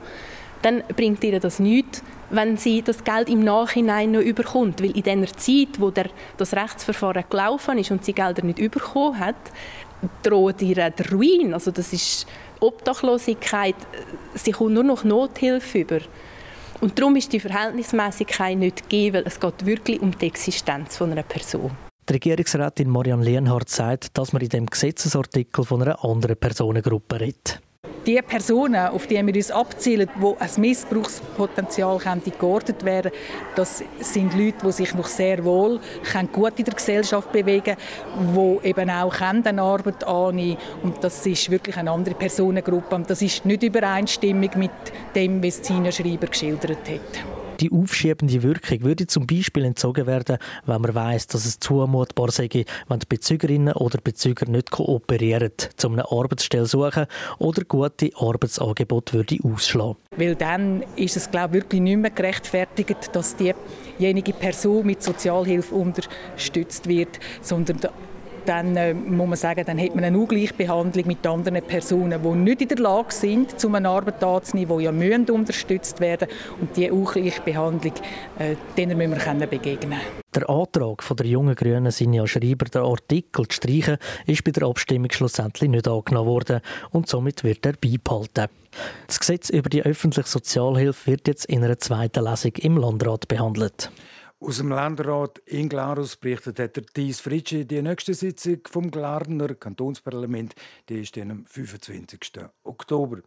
dann 0.63 0.83
bringt 0.97 1.23
ihr 1.23 1.39
das 1.39 1.59
nichts, 1.59 2.03
wenn 2.31 2.57
sie 2.57 2.83
das 2.83 3.05
Geld 3.05 3.29
im 3.29 3.45
Nachhinein 3.45 4.13
noch 4.13 4.21
überkommt. 4.21 4.83
Weil 4.83 4.97
in 4.97 5.03
der 5.03 5.37
Zeit, 5.37 5.79
wo 5.79 5.91
der, 5.91 6.07
das 6.37 6.55
Rechtsverfahren 6.55 7.25
gelaufen 7.29 7.79
ist 7.79 7.91
und 7.91 8.05
sie 8.05 8.13
Gelder 8.13 8.45
nicht 8.45 8.59
überkommen 8.59 9.19
hat, 9.19 9.37
droht 10.23 10.63
ihr 10.63 10.91
der 10.91 11.13
Ruin. 11.13 11.55
Also 11.55 11.71
das 11.71 11.93
ist 11.93 12.27
Obdachlosigkeit. 12.61 13.77
Sie 14.35 14.53
kommt 14.53 14.73
nur 14.73 14.85
noch 14.85 15.05
Nothilfe 15.05 15.79
über. 15.79 16.01
Und 16.81 16.99
darum 16.99 17.17
ist 17.17 17.33
die 17.33 17.41
Verhältnismäßigkeit 17.41 18.59
nicht 18.59 18.83
gegeben, 18.83 19.17
weil 19.17 19.27
es 19.27 19.41
geht 19.41 19.67
wirklich 19.67 20.01
um 20.01 20.17
die 20.17 20.27
Existenz 20.27 20.97
von 20.97 21.13
einer 21.13 21.23
Person. 21.23 21.71
Die 22.09 22.13
Regierungsrätin 22.13 22.89
Marianne 22.89 23.25
Lienhardt 23.25 23.69
sagt, 23.69 24.17
dass 24.17 24.33
man 24.33 24.43
in 24.43 24.49
dem 24.49 24.67
Gesetzesartikel 24.67 25.65
von 25.65 25.83
einer 25.83 26.05
anderen 26.05 26.37
Personengruppe 26.37 27.21
redet 27.21 27.61
die 28.07 28.23
Personen, 28.23 28.87
auf 28.87 29.07
die 29.07 29.25
wir 29.27 29.35
uns 29.35 29.51
abzielen, 29.51 30.09
die 30.17 30.35
ein 30.39 30.51
Missbrauchspotenzial 30.61 32.01
geordnet 32.39 32.85
werden 32.85 33.11
das 33.55 33.83
sind 34.01 34.35
Leute, 34.35 34.59
die 34.67 34.73
sich 34.73 34.95
noch 34.95 35.07
sehr 35.07 35.45
wohl 35.45 35.81
gut 36.33 36.53
in 36.59 36.65
der 36.65 36.75
Gesellschaft 36.75 37.33
bewegen 37.33 37.77
können, 37.77 38.61
die 38.63 38.69
eben 38.69 38.91
auch 38.91 39.21
eine 39.21 39.63
Arbeit 39.63 40.05
annehmen 40.05 40.59
Und 40.83 41.03
das 41.03 41.25
ist 41.27 41.51
wirklich 41.51 41.77
eine 41.77 41.91
andere 41.91 42.15
Personengruppe. 42.15 42.95
Und 42.95 43.09
das 43.09 43.23
ist 43.23 43.45
nicht 43.45 43.63
übereinstimmig 43.63 44.55
mit 44.57 44.71
dem, 45.15 45.43
was 45.43 45.65
Sina 45.67 45.91
Schreiber 45.91 46.27
geschildert 46.27 46.89
hat. 46.89 47.36
Die 47.61 47.73
aufschiebende 47.73 48.43
Wirkung 48.43 48.83
würde 48.83 49.07
zum 49.07 49.27
Beispiel 49.27 49.65
entzogen 49.65 50.07
werden, 50.07 50.39
wenn 50.67 50.81
man 50.81 50.95
weiß, 50.95 51.27
dass 51.29 51.47
es 51.47 51.59
zumutbar 51.59 52.31
sei, 52.31 52.49
wenn 52.89 52.99
die 52.99 53.07
Bezügerinnen 53.09 53.75
oder 53.75 53.99
Bezüger 54.03 54.47
nicht 54.47 54.71
kooperieren, 54.71 55.53
um 55.85 55.93
eine 55.95 56.11
Arbeitsstelle 56.11 56.67
suchen 56.67 57.07
oder 57.39 57.65
gute 57.65 58.11
Arbeitsangebote 58.15 59.15
würde 59.15 59.39
ausschlagen. 59.43 59.97
Weil 60.17 60.35
dann 60.35 60.85
ist 60.97 61.17
es 61.17 61.31
glaube 61.31 61.59
ich, 61.59 61.63
wirklich 61.65 61.81
nicht 61.81 61.97
mehr 61.97 62.11
gerechtfertigt, 62.11 63.11
dass 63.13 63.37
diejenige 63.37 64.33
Person 64.33 64.85
mit 64.85 65.03
Sozialhilfe 65.03 65.75
unterstützt 65.75 66.87
wird, 66.87 67.19
sondern 67.41 67.81
dann 68.47 68.77
äh, 68.77 68.95
muss 68.95 69.29
man 69.29 69.37
sagen, 69.37 69.65
dann 69.67 69.81
hat 69.81 69.95
man 69.95 70.05
eine 70.05 70.19
Ungleichbehandlung 70.19 71.07
mit 71.07 71.27
anderen 71.27 71.63
Personen, 71.63 72.21
die 72.23 72.29
nicht 72.29 72.63
in 72.63 72.69
der 72.69 72.79
Lage 72.79 73.13
sind, 73.13 73.59
zu 73.59 73.73
einer 73.73 73.91
Arbeit 73.91 74.23
anzunehmen, 74.23 74.79
die 74.79 74.85
ja 74.85 74.93
müssen 74.93 75.31
unterstützt 75.31 76.01
werden 76.01 76.29
und 76.61 76.77
diese 76.77 76.93
Ungleichbehandlung, 76.93 77.95
äh, 78.39 78.57
denen 78.77 78.99
müssen 78.99 79.41
wir 79.41 79.47
begegnen 79.47 80.01
der 80.37 80.51
Antrag 80.51 81.03
von 81.03 81.17
der 81.17 81.27
jungen 81.27 81.55
Grünen 81.55 81.91
Sinja 81.91 82.27
Schreiber, 82.27 82.67
der 82.67 82.83
Artikel 82.83 83.49
zu 83.49 83.57
streichen, 83.57 83.97
ist 84.27 84.45
bei 84.45 84.51
der 84.51 84.69
Abstimmung 84.69 85.11
schlussendlich 85.11 85.71
nicht 85.71 85.89
angenommen 85.89 86.29
worden 86.29 86.61
und 86.91 87.09
somit 87.09 87.43
wird 87.43 87.65
er 87.65 87.73
beibehalten. 87.73 88.49
Das 89.07 89.19
Gesetz 89.19 89.49
über 89.49 89.71
die 89.71 89.83
öffentliche 89.83 90.29
Sozialhilfe 90.29 91.11
wird 91.11 91.29
jetzt 91.29 91.47
in 91.47 91.65
einer 91.65 91.79
zweiten 91.79 92.25
Lesung 92.25 92.53
im 92.57 92.77
Landrat 92.77 93.29
behandelt. 93.29 93.91
Aus 94.39 94.59
dem 94.59 94.69
Landrat 94.69 95.39
in 95.47 95.71
Glarus 95.71 96.17
berichtet 96.17 96.59
hat 96.59 96.77
der 96.77 96.85
Thies 96.85 97.21
Fritschi. 97.21 97.65
Die 97.65 97.81
nächste 97.81 98.13
Sitzung 98.13 98.59
vom 98.69 98.91
Glarner 98.91 99.55
Kantonsparlament 99.55 100.55
die 100.91 101.01
ist 101.01 101.17
am 101.17 101.47
25. 101.47 102.33
Oktober. 102.63 103.23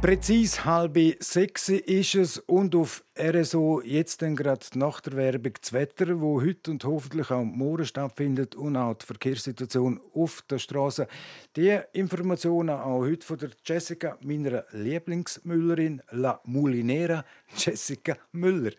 Präzis 0.00 0.64
halbe 0.64 1.16
sechs 1.18 1.68
ist 1.68 2.14
es 2.14 2.38
und 2.38 2.76
auf 2.76 3.04
RSO 3.18 3.82
jetzt 3.84 4.22
dann 4.22 4.36
gerade 4.36 4.64
nach 4.74 5.00
der 5.00 5.14
Werbung 5.14 5.54
das 5.60 5.72
Wetter, 5.72 6.20
wo 6.20 6.40
heute 6.40 6.70
und 6.70 6.84
hoffentlich 6.84 7.32
auch 7.32 7.42
morgen 7.42 7.84
stattfindet 7.84 8.54
und 8.54 8.76
auch 8.76 8.94
die 8.94 9.06
Verkehrssituation 9.06 10.00
auf 10.14 10.42
der 10.48 10.60
Straße. 10.60 11.08
Die 11.56 11.80
Informationen 11.92 12.70
auch 12.70 13.00
heute 13.00 13.26
von 13.26 13.38
der 13.38 13.50
Jessica, 13.64 14.16
meiner 14.22 14.64
Lieblingsmüllerin, 14.70 16.00
La 16.12 16.40
Mulinera, 16.44 17.24
Jessica 17.56 18.16
Müller. 18.30 18.72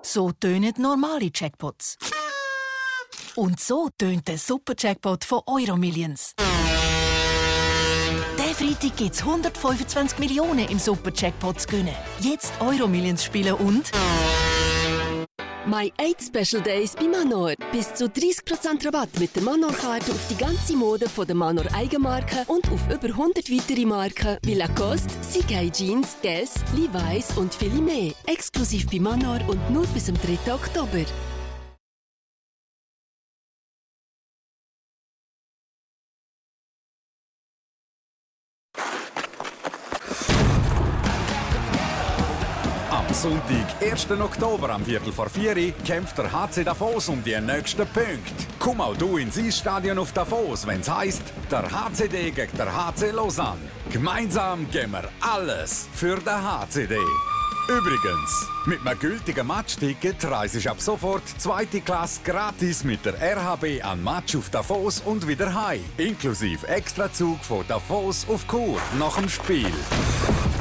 So 0.00 0.32
tönen 0.32 0.72
normale 0.78 1.30
Jackpots. 1.34 1.98
Und 3.36 3.60
so 3.60 3.90
tönt 3.98 4.28
der 4.28 4.38
Super-Jackpot 4.38 5.24
von 5.24 5.42
Euromillions. 5.46 6.34
Freitag 8.64 8.96
gibt 8.96 9.14
es 9.14 9.20
125 9.20 10.18
Millionen 10.18 10.66
im 10.70 10.78
Super-Jackpot 10.78 11.60
zu 11.60 11.68
gewinnen. 11.68 11.94
Jetzt 12.20 12.50
Euro-Millions 12.60 13.22
spielen 13.22 13.52
und... 13.56 13.90
My 15.66 15.92
8 15.98 16.22
Special 16.22 16.62
Days 16.62 16.94
bei 16.96 17.06
Manor. 17.06 17.52
Bis 17.72 17.92
zu 17.92 18.06
30% 18.06 18.86
Rabatt 18.86 19.10
mit 19.20 19.36
der 19.36 19.42
Manor-Karte 19.42 20.12
auf 20.12 20.28
die 20.30 20.36
ganze 20.36 20.76
Mode 20.76 21.10
von 21.10 21.26
der 21.26 21.36
Manor 21.36 21.66
Eigenmarke 21.74 22.44
und 22.46 22.66
auf 22.70 22.86
über 22.86 23.08
100 23.08 23.50
weitere 23.50 23.84
Marken 23.84 24.38
wie 24.44 24.54
Lacoste, 24.54 25.12
CK 25.20 25.70
Jeans, 25.70 26.16
Guess, 26.22 26.54
Levi's 26.74 27.36
und 27.36 27.54
viele 27.54 27.82
mehr. 27.82 28.12
Exklusiv 28.26 28.86
bei 28.90 28.98
Manor 28.98 29.40
und 29.46 29.70
nur 29.70 29.86
bis 29.88 30.06
zum 30.06 30.16
3. 30.16 30.54
Oktober. 30.54 31.04
Sonntag, 43.24 43.80
1. 43.80 44.10
Oktober 44.20 44.68
am 44.68 44.84
Viertel 44.84 45.10
vor 45.10 45.30
vier 45.30 45.72
kämpft 45.86 46.18
der 46.18 46.30
HC 46.30 46.62
Davos 46.62 47.08
um 47.08 47.24
die 47.24 47.40
nächsten 47.40 47.86
Punkte. 47.86 48.34
Komm 48.58 48.82
auch 48.82 48.94
du 48.98 49.16
ins 49.16 49.38
Eisstadion 49.38 49.98
auf 49.98 50.12
Davos, 50.12 50.66
wenn 50.66 50.82
es 50.82 50.90
heisst, 50.90 51.22
der 51.50 51.62
HCD 51.62 52.32
gegen 52.32 52.54
der 52.58 52.66
HC 52.66 53.12
Lausanne. 53.12 53.62
Gemeinsam 53.90 54.70
geben 54.70 54.92
wir 54.92 55.08
alles 55.22 55.88
für 55.94 56.16
den 56.16 56.34
HCD. 56.34 56.98
Übrigens, 57.66 58.46
mit 58.66 58.86
einem 58.86 58.98
gültigen 58.98 59.46
Matchticket 59.46 60.22
reise 60.30 60.58
ich 60.58 60.68
ab 60.68 60.82
sofort 60.82 61.26
zweite 61.38 61.80
Klasse 61.80 62.20
gratis 62.24 62.84
mit 62.84 63.06
der 63.06 63.14
RHB 63.14 63.82
an 63.82 64.04
Match 64.04 64.36
auf 64.36 64.50
Davos 64.50 65.00
und 65.00 65.26
wieder 65.26 65.54
heim. 65.54 65.82
Inklusive 65.96 66.68
Extrazug 66.68 67.42
von 67.42 67.66
Davos 67.68 68.26
auf 68.28 68.46
Kur 68.46 68.78
nach 68.98 69.16
dem 69.16 69.30
Spiel. 69.30 69.72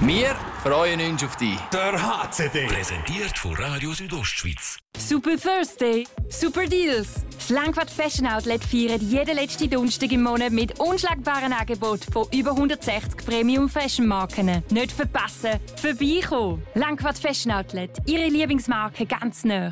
Wir 0.05 0.35
freuen 0.61 0.99
uns 0.99 1.23
auf 1.23 1.37
dich. 1.37 1.57
Der 1.71 1.93
HCD. 1.93 2.67
Präsentiert 2.67 3.37
von 3.37 3.55
Radio 3.55 3.93
Südostschweiz. 3.93 4.77
Super 4.97 5.37
Thursday, 5.37 6.05
super 6.27 6.65
Deals. 6.65 7.23
Das 7.37 7.49
Langquart 7.49 7.89
Fashion 7.89 8.27
Outlet 8.27 8.61
feiert 8.65 9.01
jeden 9.01 9.35
letzten 9.37 9.69
Donnerstag 9.69 10.11
im 10.11 10.23
Monat 10.23 10.51
mit 10.51 10.77
unschlagbaren 10.77 11.53
Angeboten 11.53 12.11
von 12.11 12.27
über 12.33 12.51
160 12.51 13.25
Premium 13.25 13.69
Fashion 13.69 14.05
Marken. 14.05 14.61
Nicht 14.71 14.91
verpassen, 14.91 15.61
vorbeikommen. 15.77 16.61
Langquart 16.73 17.17
Fashion 17.17 17.53
Outlet, 17.53 17.91
Ihre 18.05 18.27
Lieblingsmarke 18.27 19.05
ganz 19.05 19.45
nah. 19.45 19.71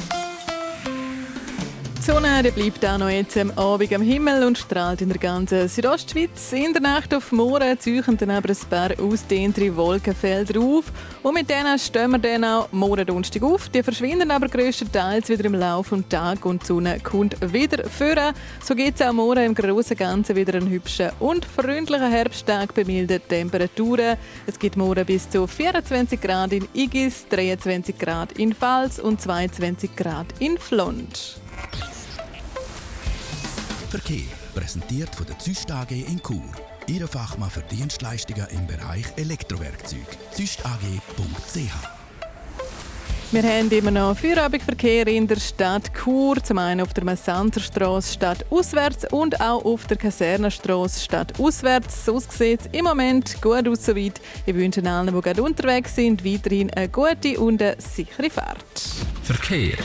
Die 2.01 2.07
Sonne 2.07 2.41
die 2.41 2.49
bleibt 2.49 2.83
auch 2.83 2.97
noch 2.97 3.09
jetzt 3.09 3.37
am 3.37 3.51
Abend 3.51 3.93
am 3.93 4.01
Himmel 4.01 4.43
und 4.43 4.57
strahlt 4.57 5.01
in 5.01 5.09
der 5.09 5.19
ganzen 5.19 5.67
Südostschweiz. 5.69 6.51
In 6.51 6.73
der 6.73 6.81
Nacht 6.81 7.13
auf 7.13 7.31
morgen 7.31 7.79
ziehen 7.79 8.17
dann 8.17 8.31
aber 8.31 8.49
ein 8.49 8.69
paar 8.71 8.89
ausdehntere 8.99 9.75
Wolkenfelder 9.75 10.59
auf. 10.59 10.85
Und 11.21 11.35
mit 11.35 11.47
denen 11.47 11.77
stehen 11.77 12.09
wir 12.09 12.17
dann 12.17 12.43
auch 12.43 12.71
morgen 12.71 13.05
Donnerstag 13.05 13.43
auf. 13.43 13.69
Die 13.69 13.83
verschwinden 13.83 14.31
aber 14.31 14.47
grösstenteils 14.47 15.29
wieder 15.29 15.45
im 15.45 15.53
Laufe 15.53 15.95
des 15.95 16.07
Tages 16.09 16.43
und 16.43 16.63
die 16.63 16.65
Sonne 16.65 16.99
kommt 17.01 17.35
wieder 17.53 17.87
führen. 17.87 18.33
So 18.63 18.73
gibt 18.73 18.99
es 18.99 19.05
auch 19.05 19.13
morgen 19.13 19.45
im 19.45 19.53
Großen 19.53 19.95
Ganzen 19.95 20.35
wieder 20.35 20.55
einen 20.55 20.71
hübschen 20.71 21.11
und 21.19 21.45
freundlichen 21.45 22.09
Herbsttag 22.09 22.73
bei 22.73 22.83
milden 22.83 23.21
Temperaturen. 23.29 24.17
Es 24.47 24.57
gibt 24.57 24.75
morgen 24.75 25.05
bis 25.05 25.29
zu 25.29 25.45
24 25.45 26.19
Grad 26.19 26.51
in 26.51 26.67
Igis, 26.73 27.27
23 27.29 27.95
Grad 27.95 28.31
in 28.39 28.55
Pfalz 28.55 28.97
und 28.97 29.21
22 29.21 29.95
Grad 29.95 30.25
in 30.39 30.57
Flond. 30.57 31.39
Verkehr 33.89 34.27
präsentiert 34.55 35.13
von 35.13 35.25
der 35.25 35.37
Züst 35.39 35.69
AG 35.69 35.91
in 35.91 36.21
Chur. 36.21 36.41
Ihre 36.87 37.07
Fachmann 37.07 37.49
für 37.49 37.61
Dienstleistungen 37.63 38.47
im 38.51 38.65
Bereich 38.65 39.05
Elektrowerkzeug. 39.17 40.07
züstag.ch 40.31 42.01
wir 43.33 43.43
haben 43.43 43.71
immer 43.71 43.91
noch 43.91 44.17
Feierabendverkehr 44.17 45.07
in 45.07 45.25
der 45.25 45.39
Stadt 45.39 45.89
Chur, 45.93 46.35
zum 46.43 46.57
einen 46.57 46.81
auf 46.81 46.93
der 46.93 47.05
Messanzerstraße 47.05 48.11
statt 48.11 48.45
auswärts 48.49 49.05
und 49.09 49.39
auch 49.39 49.63
auf 49.63 49.87
der 49.87 49.95
Kasernenstraße 49.95 50.99
statt 50.99 51.39
auswärts. 51.39 52.03
So 52.03 52.19
sieht 52.19 52.59
es 52.59 52.69
im 52.73 52.83
Moment 52.83 53.41
gut 53.41 53.69
aus 53.69 53.85
soweit. 53.85 54.19
Ich 54.45 54.53
wünsche 54.53 54.83
allen, 54.83 55.15
die 55.15 55.21
gerade 55.21 55.41
unterwegs 55.41 55.95
sind, 55.95 56.25
weiterhin 56.25 56.71
eine 56.73 56.89
gute 56.89 57.39
und 57.39 57.61
eine 57.61 57.77
sichere 57.79 58.29
Fahrt. 58.29 58.81
Verkehr. 59.23 59.77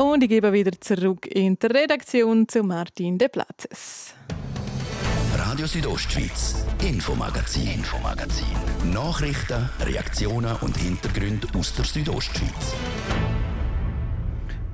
Und 0.00 0.22
ich 0.22 0.30
gebe 0.30 0.50
wieder 0.54 0.72
zurück 0.80 1.26
in 1.26 1.58
die 1.58 1.66
Redaktion 1.66 2.48
zu 2.48 2.62
Martin 2.62 3.18
De 3.18 3.28
Platzes. 3.28 4.14
Radio 5.36 5.66
Südostschweiz, 5.66 6.64
Infomagazin, 6.82 7.68
Infomagazin. 7.68 8.46
Nachrichten, 8.94 9.68
Reaktionen 9.80 10.56
und 10.62 10.74
Hintergründe 10.78 11.48
aus 11.54 11.74
der 11.74 11.84
Südostschweiz. 11.84 12.74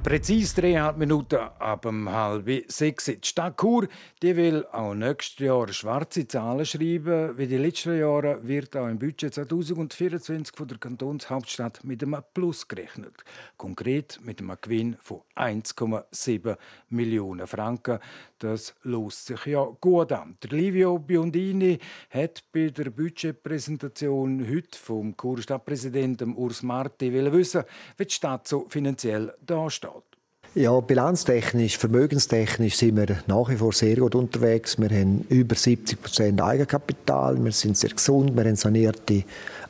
Präzise 0.06 0.60
dreieinhalb 0.60 0.98
Minuten 0.98 1.34
ab 1.58 1.84
um 1.84 2.08
halb 2.08 2.48
sechs. 2.68 3.06
Die 3.06 3.18
Stadt 3.24 3.60
Chur 3.60 3.88
die 4.22 4.36
will 4.36 4.64
auch 4.70 4.94
nächstes 4.94 5.44
Jahr 5.44 5.66
schwarze 5.72 6.28
Zahlen 6.28 6.64
schreiben. 6.64 7.36
Wie 7.36 7.48
die 7.48 7.56
letzten 7.56 7.98
Jahre 7.98 8.38
wird 8.46 8.76
auch 8.76 8.86
im 8.86 9.00
Budget 9.00 9.34
2024 9.34 10.56
von 10.56 10.68
der 10.68 10.78
Kantonshauptstadt 10.78 11.82
mit 11.82 12.04
einem 12.04 12.22
Plus 12.32 12.68
gerechnet. 12.68 13.24
Konkret 13.56 14.20
mit 14.22 14.40
einem 14.40 14.56
Gewinn 14.60 14.96
von 15.00 15.22
1,7 15.34 16.56
Millionen 16.88 17.48
Franken. 17.48 17.98
Das 18.38 18.74
lost 18.82 19.26
sich 19.26 19.46
ja 19.46 19.64
gut 19.80 20.12
an. 20.12 20.36
Der 20.42 20.50
Livio 20.50 20.98
Biondini 20.98 21.78
hat 22.10 22.44
bei 22.52 22.68
der 22.68 22.90
Budgetpräsentation 22.90 24.46
heute 24.46 24.78
vom 24.78 25.16
Churer 25.16 25.40
Stadtpräsidenten 25.40 26.34
Urs 26.34 26.62
Marti 26.62 27.10
wissen, 27.12 27.64
wie 27.96 28.04
die 28.04 28.12
Stadt 28.12 28.46
so 28.46 28.66
finanziell 28.68 29.32
dasteht. 29.40 30.16
Ja, 30.54 30.78
bilanztechnisch, 30.80 31.78
vermögenstechnisch 31.78 32.76
sind 32.76 32.96
wir 32.96 33.22
nach 33.26 33.48
wie 33.48 33.56
vor 33.56 33.72
sehr 33.72 33.96
gut 33.96 34.14
unterwegs. 34.14 34.78
Wir 34.78 34.90
haben 34.90 35.26
über 35.28 35.54
70 35.54 36.00
Prozent 36.00 36.40
Eigenkapital, 36.40 37.42
wir 37.42 37.52
sind 37.52 37.76
sehr 37.76 37.90
gesund, 37.90 38.36
wir 38.36 38.44
haben 38.44 38.56
sanierte 38.56 39.24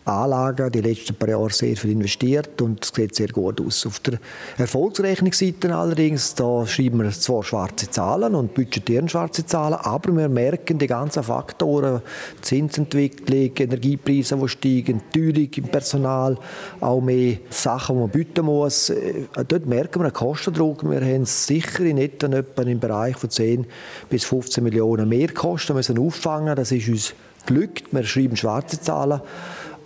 Anlagen 0.06 0.70
die 0.70 0.80
letzten 0.80 1.16
paar 1.16 1.28
Jahre 1.28 1.50
sehr 1.50 1.76
viel 1.76 1.90
investiert 1.90 2.62
und 2.62 2.84
es 2.84 2.92
sieht 2.94 3.14
sehr 3.16 3.28
gut 3.28 3.60
aus. 3.60 3.84
Auf 3.86 3.98
der 4.00 4.20
Erfolgsrechnungsseite 4.56 5.74
allerdings, 5.74 6.34
da 6.36 6.64
schreiben 6.64 7.02
wir 7.02 7.10
zwar 7.10 7.42
schwarze 7.42 7.90
Zahlen 7.90 8.36
und 8.36 8.54
budgetieren 8.54 9.08
schwarze 9.08 9.44
Zahlen, 9.44 9.74
aber 9.74 10.16
wir 10.16 10.28
merken 10.28 10.78
die 10.78 10.86
ganzen 10.86 11.24
Faktoren, 11.24 12.02
Zinsentwicklung, 12.40 13.50
Energiepreise, 13.56 14.36
die 14.36 14.48
steigen, 14.48 15.02
Teuerung 15.12 15.50
im 15.56 15.64
Personal, 15.64 16.38
auch 16.80 17.00
mehr 17.00 17.38
Sachen, 17.50 17.96
die 17.96 18.00
man 18.02 18.10
bieten 18.10 18.44
muss. 18.46 18.90
Äh, 18.90 19.24
dort 19.48 19.66
merken 19.66 20.00
wir 20.00 20.04
einen 20.04 20.12
Kostendruck. 20.12 20.88
Wir 20.88 21.00
haben 21.00 21.24
sicher 21.24 21.84
in 21.84 21.98
etwa 21.98 22.62
im 22.62 22.78
Bereich 22.78 23.16
von 23.16 23.30
10 23.30 23.66
bis 24.08 24.24
15 24.24 24.62
Millionen 24.62 25.08
mehr 25.08 25.32
Kosten 25.34 25.74
müssen 25.74 25.98
auffangen. 25.98 26.54
Das 26.54 26.70
ist 26.70 26.88
uns 26.88 27.14
glückt. 27.44 27.92
Wir 27.92 28.04
schreiben 28.04 28.36
schwarze 28.36 28.80
Zahlen. 28.80 29.20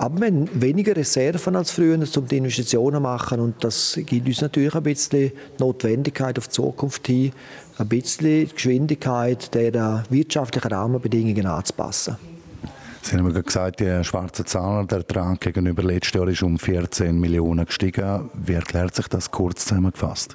Aber 0.00 0.18
wir 0.18 0.28
haben 0.28 0.48
weniger 0.62 0.96
Reserven 0.96 1.56
als 1.56 1.72
früher, 1.72 1.98
um 2.16 2.26
die 2.26 2.38
Investitionen 2.38 2.96
zu 2.96 3.00
machen. 3.02 3.38
Und 3.38 3.62
das 3.62 4.00
gibt 4.06 4.26
uns 4.26 4.40
natürlich 4.40 4.74
ein 4.74 4.82
bisschen 4.82 5.30
Notwendigkeit 5.58 6.38
auf 6.38 6.46
die 6.46 6.52
Zukunft 6.52 7.06
hin, 7.06 7.32
ein 7.76 7.86
bisschen 7.86 8.48
Geschwindigkeit 8.48 9.54
der 9.54 10.04
wirtschaftlichen 10.08 10.68
Rahmenbedingungen 10.68 11.44
anzupassen. 11.44 12.16
Sie 13.02 13.14
haben 13.14 13.30
ja 13.30 13.42
gesagt, 13.42 13.80
die 13.80 14.02
schwarze 14.02 14.46
Zahl, 14.46 14.86
der 14.86 14.98
Ertrag 14.98 15.38
gegenüber 15.38 15.82
letztes 15.82 16.14
Jahr 16.14 16.28
ist 16.28 16.42
um 16.42 16.58
14 16.58 17.20
Millionen 17.20 17.66
gestiegen. 17.66 18.30
Wie 18.32 18.54
erklärt 18.54 18.94
sich 18.94 19.08
das 19.08 19.30
kurz 19.30 19.66
zusammengefasst? 19.66 20.34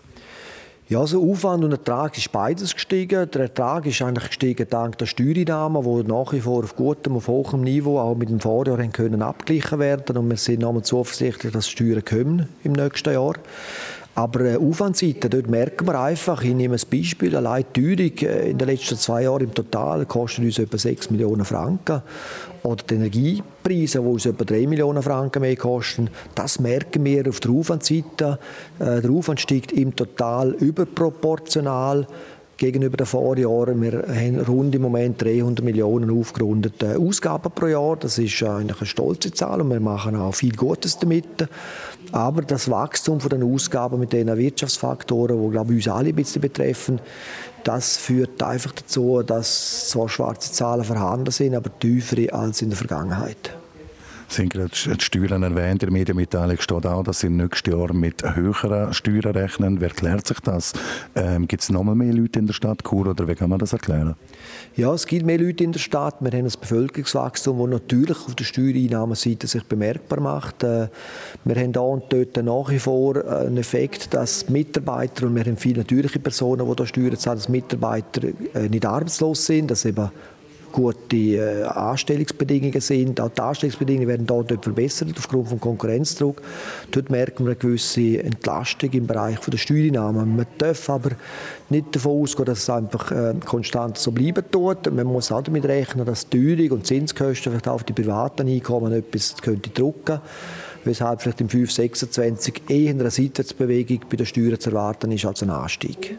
Ja, 0.88 1.00
also 1.00 1.20
Aufwand 1.32 1.64
und 1.64 1.72
Ertrag 1.72 2.16
ist 2.16 2.32
beides 2.32 2.76
gestiegen. 2.76 3.28
Der 3.32 3.42
Ertrag 3.42 3.88
ist 3.88 4.04
eigentlich 4.04 4.28
gestiegen 4.28 4.68
dank 4.70 5.00
der 5.00 5.08
Steuereinnahmen, 5.08 5.82
die 5.82 6.08
nach 6.08 6.32
wie 6.32 6.42
vor 6.42 6.64
auf 6.64 6.76
gutem, 6.76 7.16
auf 7.16 7.28
hohem 7.28 7.62
Niveau 7.62 7.98
auch 7.98 8.14
mit 8.14 8.30
dem 8.30 8.40
Vorjahr 8.40 8.78
können 8.90 9.24
abgeglichen 9.24 9.80
werden 9.80 10.16
und 10.16 10.30
wir 10.30 10.38
sind 10.38 10.60
nochmal 10.60 10.84
zuversichtlich, 10.84 11.54
dass 11.54 11.66
die 11.66 11.72
Steuern 11.72 12.06
kommen 12.06 12.50
im 12.64 12.74
nächsten 12.74 13.14
Jahr. 13.14 13.34
Aber 14.16 14.40
äh, 14.46 14.56
Aufwandseite, 14.56 15.30
dort 15.30 15.50
merken 15.50 15.86
wir 15.88 16.00
einfach, 16.00 16.42
ich 16.42 16.54
nehme 16.54 16.76
ein 16.76 16.90
Beispiel, 16.90 17.36
allein 17.36 17.66
die 17.76 17.96
Teuerung 17.96 18.18
äh, 18.20 18.50
in 18.50 18.58
den 18.58 18.68
letzten 18.70 18.96
zwei 18.96 19.24
Jahren 19.24 19.44
im 19.44 19.54
Total 19.54 20.06
kostet 20.06 20.46
uns 20.46 20.58
etwa 20.58 20.78
6 20.78 21.12
Millionen 21.12 21.44
Franken. 21.44 22.02
Oder 22.64 22.84
die 22.90 22.96
Energiepreise, 22.96 24.00
die 24.00 24.08
uns 24.08 24.26
etwa 24.26 24.46
3 24.46 24.68
Millionen 24.68 25.04
Franken 25.04 25.42
mehr 25.42 25.58
kosten, 25.58 26.10
das 26.34 26.60
merken 26.60 27.04
wir 27.04 27.28
auf 27.28 27.42
der 27.42 27.52
Aufwandseite. 27.52 28.40
Äh, 28.80 29.02
der 29.02 29.12
Aufwand 29.12 29.42
steigt 29.42 29.74
im 29.74 29.94
Total 29.94 30.52
überproportional 30.52 32.08
gegenüber 32.58 32.98
den 32.98 33.06
Vorjahren. 33.06 33.82
Wir 33.82 34.06
haben 34.08 34.40
rund 34.40 34.76
im 34.76 34.82
Moment 34.82 35.22
300 35.22 35.64
Millionen 35.64 36.18
aufgerundete 36.18 36.98
Ausgaben 36.98 37.52
pro 37.52 37.68
Jahr. 37.68 37.98
Das 37.98 38.18
ist 38.18 38.42
eigentlich 38.44 38.80
eine 38.80 38.88
stolze 38.88 39.32
Zahl 39.32 39.62
und 39.62 39.70
wir 39.70 39.80
machen 39.80 40.16
auch 40.16 40.34
viel 40.34 40.56
Gutes 40.56 40.98
damit. 41.00 41.48
Aber 42.12 42.42
das 42.42 42.70
Wachstum 42.70 43.20
von 43.20 43.30
den 43.30 43.44
Ausgaben 43.44 44.00
mit 44.00 44.14
den 44.14 44.36
Wirtschaftsfaktoren, 44.36 45.42
die 45.42 45.52
glaube 45.52 45.74
ich, 45.74 45.88
uns 45.88 45.96
alle 45.96 46.10
ein 46.10 46.16
bisschen 46.16 46.42
betreffen, 46.42 47.00
das 47.64 47.98
führt 47.98 48.42
einfach 48.44 48.74
dazu, 48.74 49.24
dass 49.24 49.90
zwar 49.90 50.08
schwarze 50.08 50.52
Zahlen 50.52 50.84
vorhanden 50.84 51.32
sind, 51.32 51.56
aber 51.56 51.72
tiefere 51.80 52.32
als 52.32 52.62
in 52.62 52.70
der 52.70 52.78
Vergangenheit. 52.78 53.58
Haben 54.40 54.50
gerade 54.50 54.70
die 54.70 55.04
Steuern 55.04 55.44
erwähnt. 55.44 55.84
In 55.84 55.90
der 55.90 55.92
Medienmitteilung 55.92 56.58
steht 56.60 56.86
auch, 56.86 57.04
dass 57.04 57.20
Sie 57.20 57.30
nächstes 57.30 57.74
Jahr 57.74 57.94
mit 57.94 58.24
höheren 58.36 58.94
Steuern 58.94 59.36
rechnen. 59.36 59.80
Wer 59.80 59.90
erklärt 59.90 60.28
sich 60.28 60.40
das? 60.42 60.74
Ähm, 61.16 61.48
gibt 61.48 61.64
es 61.64 61.70
noch 61.70 61.84
mehr 61.84 62.14
Leute 62.14 62.40
in 62.40 62.48
der 62.48 62.54
Stadt 62.54 62.84
Chur 62.84 63.08
oder 63.08 63.28
wie 63.28 63.36
kann 63.36 63.50
man 63.50 63.60
das 63.60 63.74
erklären? 63.74 64.16
Ja, 64.76 64.94
es 64.94 65.06
gibt 65.06 65.26
mehr 65.26 65.40
Leute 65.40 65.64
in 65.64 65.72
der 65.72 65.80
Stadt. 65.80 66.16
Wir 66.20 66.32
haben 66.32 66.46
ein 66.46 66.54
Bevölkerungswachstum, 66.60 67.60
das 67.60 67.82
natürlich 67.82 68.18
auf 68.18 68.36
der 68.36 68.44
Steuereinnahmenseite 68.44 69.48
sich 69.48 69.64
bemerkbar 69.64 70.20
macht. 70.20 70.64
Äh, 70.64 70.88
wir 71.44 71.56
haben 71.56 71.72
da 71.72 71.82
und 71.82 72.04
dort 72.10 72.38
nach 72.38 72.70
wie 72.70 72.80
vor 72.80 73.16
einen 73.26 73.58
Effekt, 73.58 74.14
dass 74.14 74.50
Mitarbeiter, 74.50 75.28
und 75.28 75.36
wir 75.36 75.44
haben 75.44 75.58
viele 75.58 75.80
natürliche 75.80 76.20
Personen, 76.20 76.68
die 76.68 76.76
da 76.76 76.86
Steuern 76.86 77.18
zahlen, 77.18 77.38
dass 77.38 77.50
Mitarbeiter 77.50 78.28
äh, 78.54 78.70
nicht 78.70 78.86
arbeitslos 78.86 79.46
sind, 79.46 79.72
dass 79.72 79.86
eben 79.86 80.10
gute 80.76 81.16
äh, 81.16 81.64
Anstellungsbedingungen 81.64 82.82
sind. 82.82 83.22
Auch 83.22 83.30
die 83.30 83.42
Anstellungsbedingungen 83.42 84.10
werden 84.10 84.28
dort 84.28 84.52
verbessert 84.62 85.14
aufgrund 85.18 85.50
des 85.50 85.60
Konkurrenzdruck. 85.62 86.42
Dort 86.92 87.10
merken 87.10 87.46
wir 87.46 87.52
eine 87.52 87.56
gewisse 87.56 88.22
Entlastung 88.22 88.92
im 88.92 89.08
Bereich 89.08 89.40
der 89.40 89.58
Steuereinnahmen. 89.58 90.36
Man 90.36 90.46
darf 90.58 90.90
aber 90.90 91.12
nicht 91.70 91.96
davon 91.96 92.22
ausgehen, 92.22 92.46
dass 92.46 92.60
es 92.60 92.70
einfach 92.70 93.10
äh, 93.12 93.36
konstant 93.46 93.98
so 93.98 94.12
bleiben 94.12 94.44
tut. 94.52 94.94
Man 94.94 95.08
muss 95.08 95.32
auch 95.32 95.42
damit 95.42 95.64
rechnen, 95.64 96.06
dass 96.06 96.30
Teuerung 96.30 96.72
und 96.72 96.86
Zinskosten 96.86 97.54
vielleicht 97.54 97.70
auch 97.70 97.76
auf 97.76 97.84
die 97.86 97.94
privaten 97.94 98.48
Einkommen 98.48 98.92
etwas 98.92 99.38
könnte 99.42 99.70
drücken 99.70 100.20
weshalb 100.84 101.20
vielleicht 101.20 101.42
im 101.42 101.50
526 101.50 102.70
eher 102.70 102.92
eine 102.92 103.10
Seitwärtsbewegung 103.10 104.02
bei 104.08 104.18
den 104.18 104.26
Steuern 104.28 104.60
zu 104.60 104.70
erwarten 104.70 105.12
ist 105.12 105.26
als 105.26 105.42
ein 105.42 105.50
Anstieg. 105.50 106.16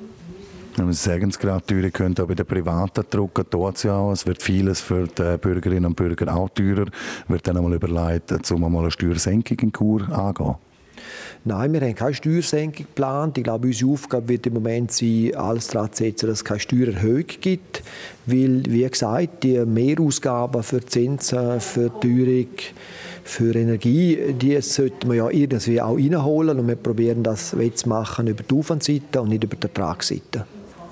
Sagen 0.91 1.31
es 1.31 1.39
gerade, 1.39 1.65
Teuer 1.65 1.89
könnte 1.91 2.23
auch 2.23 2.29
bei 2.29 2.35
den 2.35 2.45
Privaten 2.45 3.05
drucken. 3.09 3.49
Tut 3.49 3.77
es 3.77 3.85
ja 3.85 3.97
auch. 3.97 4.13
Es 4.13 4.27
wird 4.27 4.43
vieles 4.43 4.81
für 4.81 5.07
die 5.07 5.39
Bürgerinnen 5.39 5.87
und 5.87 5.97
Bürger 5.97 6.35
auch 6.35 6.51
teurer. 6.51 6.87
Wird 7.29 7.47
dann 7.47 7.57
einmal 7.57 7.73
überlegt, 7.73 8.51
um 8.51 8.65
einmal 8.65 8.83
eine 8.83 8.91
Steuersenkung 8.91 9.59
in 9.59 9.73
Kur 9.73 10.03
angehen? 10.11 10.57
Nein, 11.45 11.73
wir 11.73 11.81
haben 11.81 11.95
keine 11.95 12.15
Steuersenkung 12.15 12.85
geplant. 12.87 13.39
Ich 13.39 13.45
glaube, 13.45 13.69
unsere 13.69 13.91
Aufgabe 13.91 14.29
wird 14.29 14.47
im 14.47 14.55
Moment 14.55 14.93
sein, 14.93 15.35
alles 15.35 15.69
daran 15.69 15.93
zu 15.93 16.03
setzen, 16.03 16.27
dass 16.27 16.39
es 16.39 16.45
keine 16.45 16.61
Steuererhöhung 16.61 17.27
gibt. 17.41 17.83
Weil, 18.27 18.63
wie 18.69 18.89
gesagt, 18.89 19.45
die 19.45 19.65
Mehrausgaben 19.65 20.63
für 20.63 20.85
Zinsen, 20.85 21.61
für 21.61 21.91
Teuerung, 22.01 22.49
für 23.25 23.55
Energie, 23.55 24.35
die 24.41 24.61
sollten 24.61 25.09
wir 25.09 25.17
ja 25.17 25.31
irgendwie 25.31 25.81
auch 25.81 25.97
reinholen. 25.97 26.59
Und 26.59 26.69
wir 26.69 26.77
probieren 26.77 27.23
das 27.23 27.51
zu 27.51 27.89
machen 27.89 28.27
über 28.27 28.43
die 28.43 28.55
Aufwandseite 28.55 29.23
und 29.23 29.29
nicht 29.29 29.45
über 29.45 29.57
die 29.57 29.63
Ertragsseite. 29.63 30.47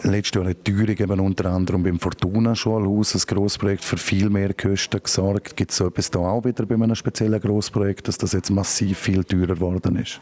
Letztes 0.07 0.39
Jahr 0.39 0.51
hat 0.51 0.69
eben 0.69 1.21
unter 1.21 1.47
anderem 1.47 1.83
beim 1.83 1.99
Fortuna-Schulhaus, 1.99 3.15
ein 3.15 3.23
Grossprojekt, 3.27 3.83
für 3.83 3.97
viel 3.97 4.29
mehr 4.29 4.53
Kosten 4.53 5.03
gesorgt. 5.03 5.57
Gibt 5.57 5.71
es 5.71 5.79
so 5.79 5.87
etwas 5.87 6.11
da 6.11 6.19
auch 6.19 6.45
wieder 6.45 6.67
bei 6.67 6.75
einem 6.75 6.95
speziellen 6.95 7.41
Grossprojekt, 7.41 8.07
dass 8.09 8.19
das 8.19 8.33
jetzt 8.33 8.51
massiv 8.51 8.99
viel 8.99 9.25
teurer 9.25 9.55
geworden 9.55 9.97
ist? 9.97 10.21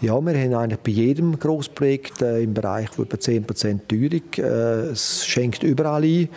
Ja, 0.00 0.20
wir 0.20 0.34
haben 0.36 0.54
eigentlich 0.54 0.80
bei 0.80 0.90
jedem 0.90 1.38
Grossprojekt 1.38 2.20
äh, 2.22 2.42
im 2.42 2.54
Bereich 2.54 2.90
von 2.90 3.04
etwa 3.04 3.16
10% 3.18 3.80
Teuerung. 3.86 4.22
Äh, 4.36 4.90
es 4.90 5.24
schenkt 5.24 5.62
überall 5.62 6.02
ein. 6.02 6.28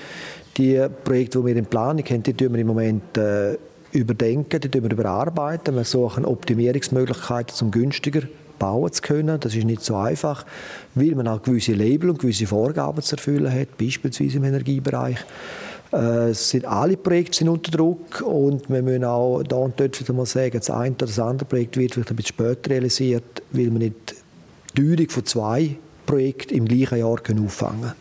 Die 0.58 0.88
Projekte, 1.04 1.40
die 1.40 1.46
wir 1.46 1.56
in 1.56 1.66
Planung 1.66 2.06
haben, 2.06 2.22
die 2.22 2.40
wir 2.40 2.60
im 2.60 2.68
Moment 2.68 3.18
äh, 3.18 3.58
überdenken, 3.92 4.62
die 4.62 4.84
wir 4.84 4.92
überarbeiten. 4.92 5.76
Wir 5.76 5.84
suchen 5.84 6.26
Optimierungsmöglichkeiten, 6.26 7.56
um 7.66 7.72
günstiger 7.72 8.22
bauen 8.60 8.92
zu 8.92 9.02
können. 9.02 9.40
Das 9.40 9.56
ist 9.56 9.66
nicht 9.66 9.84
so 9.84 9.96
einfach, 9.96 10.46
weil 10.96 11.16
man 11.16 11.28
auch 11.28 11.42
gewisse 11.42 11.74
Label 11.74 12.10
und 12.10 12.20
gewisse 12.20 12.48
Vorgaben 12.48 13.02
zu 13.02 13.16
erfüllen 13.16 13.52
hat, 13.52 13.78
beispielsweise 13.78 14.38
im 14.38 14.44
Energiebereich. 14.44 15.18
Äh, 15.92 16.34
sind 16.34 16.66
alle 16.66 16.98
Projekte 16.98 17.38
sind 17.38 17.50
unter 17.50 17.72
Druck 17.72 18.22
und 18.22 18.68
wir 18.70 18.82
müssen 18.82 19.06
auch 19.06 19.44
da 19.44 19.58
und 19.58 19.80
dort 19.80 20.00
wieder 20.00 20.14
mal 20.14 20.26
sagen, 20.26 20.58
das 20.58 20.72
eine 20.72 20.96
oder 20.96 21.06
das 21.06 21.20
andere 21.20 21.48
Projekt 21.48 21.78
wird 21.78 21.94
vielleicht 21.94 22.10
ein 22.10 22.16
bisschen 22.16 22.36
später 22.36 22.70
realisiert, 22.72 23.44
weil 23.52 23.68
man 23.68 23.78
nicht 23.78 24.16
die 24.76 24.82
Teuerung 24.82 25.10
von 25.10 25.26
zwei 25.26 25.76
Projekten 26.08 26.56
im 26.56 26.66
gleichen 26.66 26.98
Jahr 26.98 27.12
auffangen 27.12 27.82
können. 27.82 27.94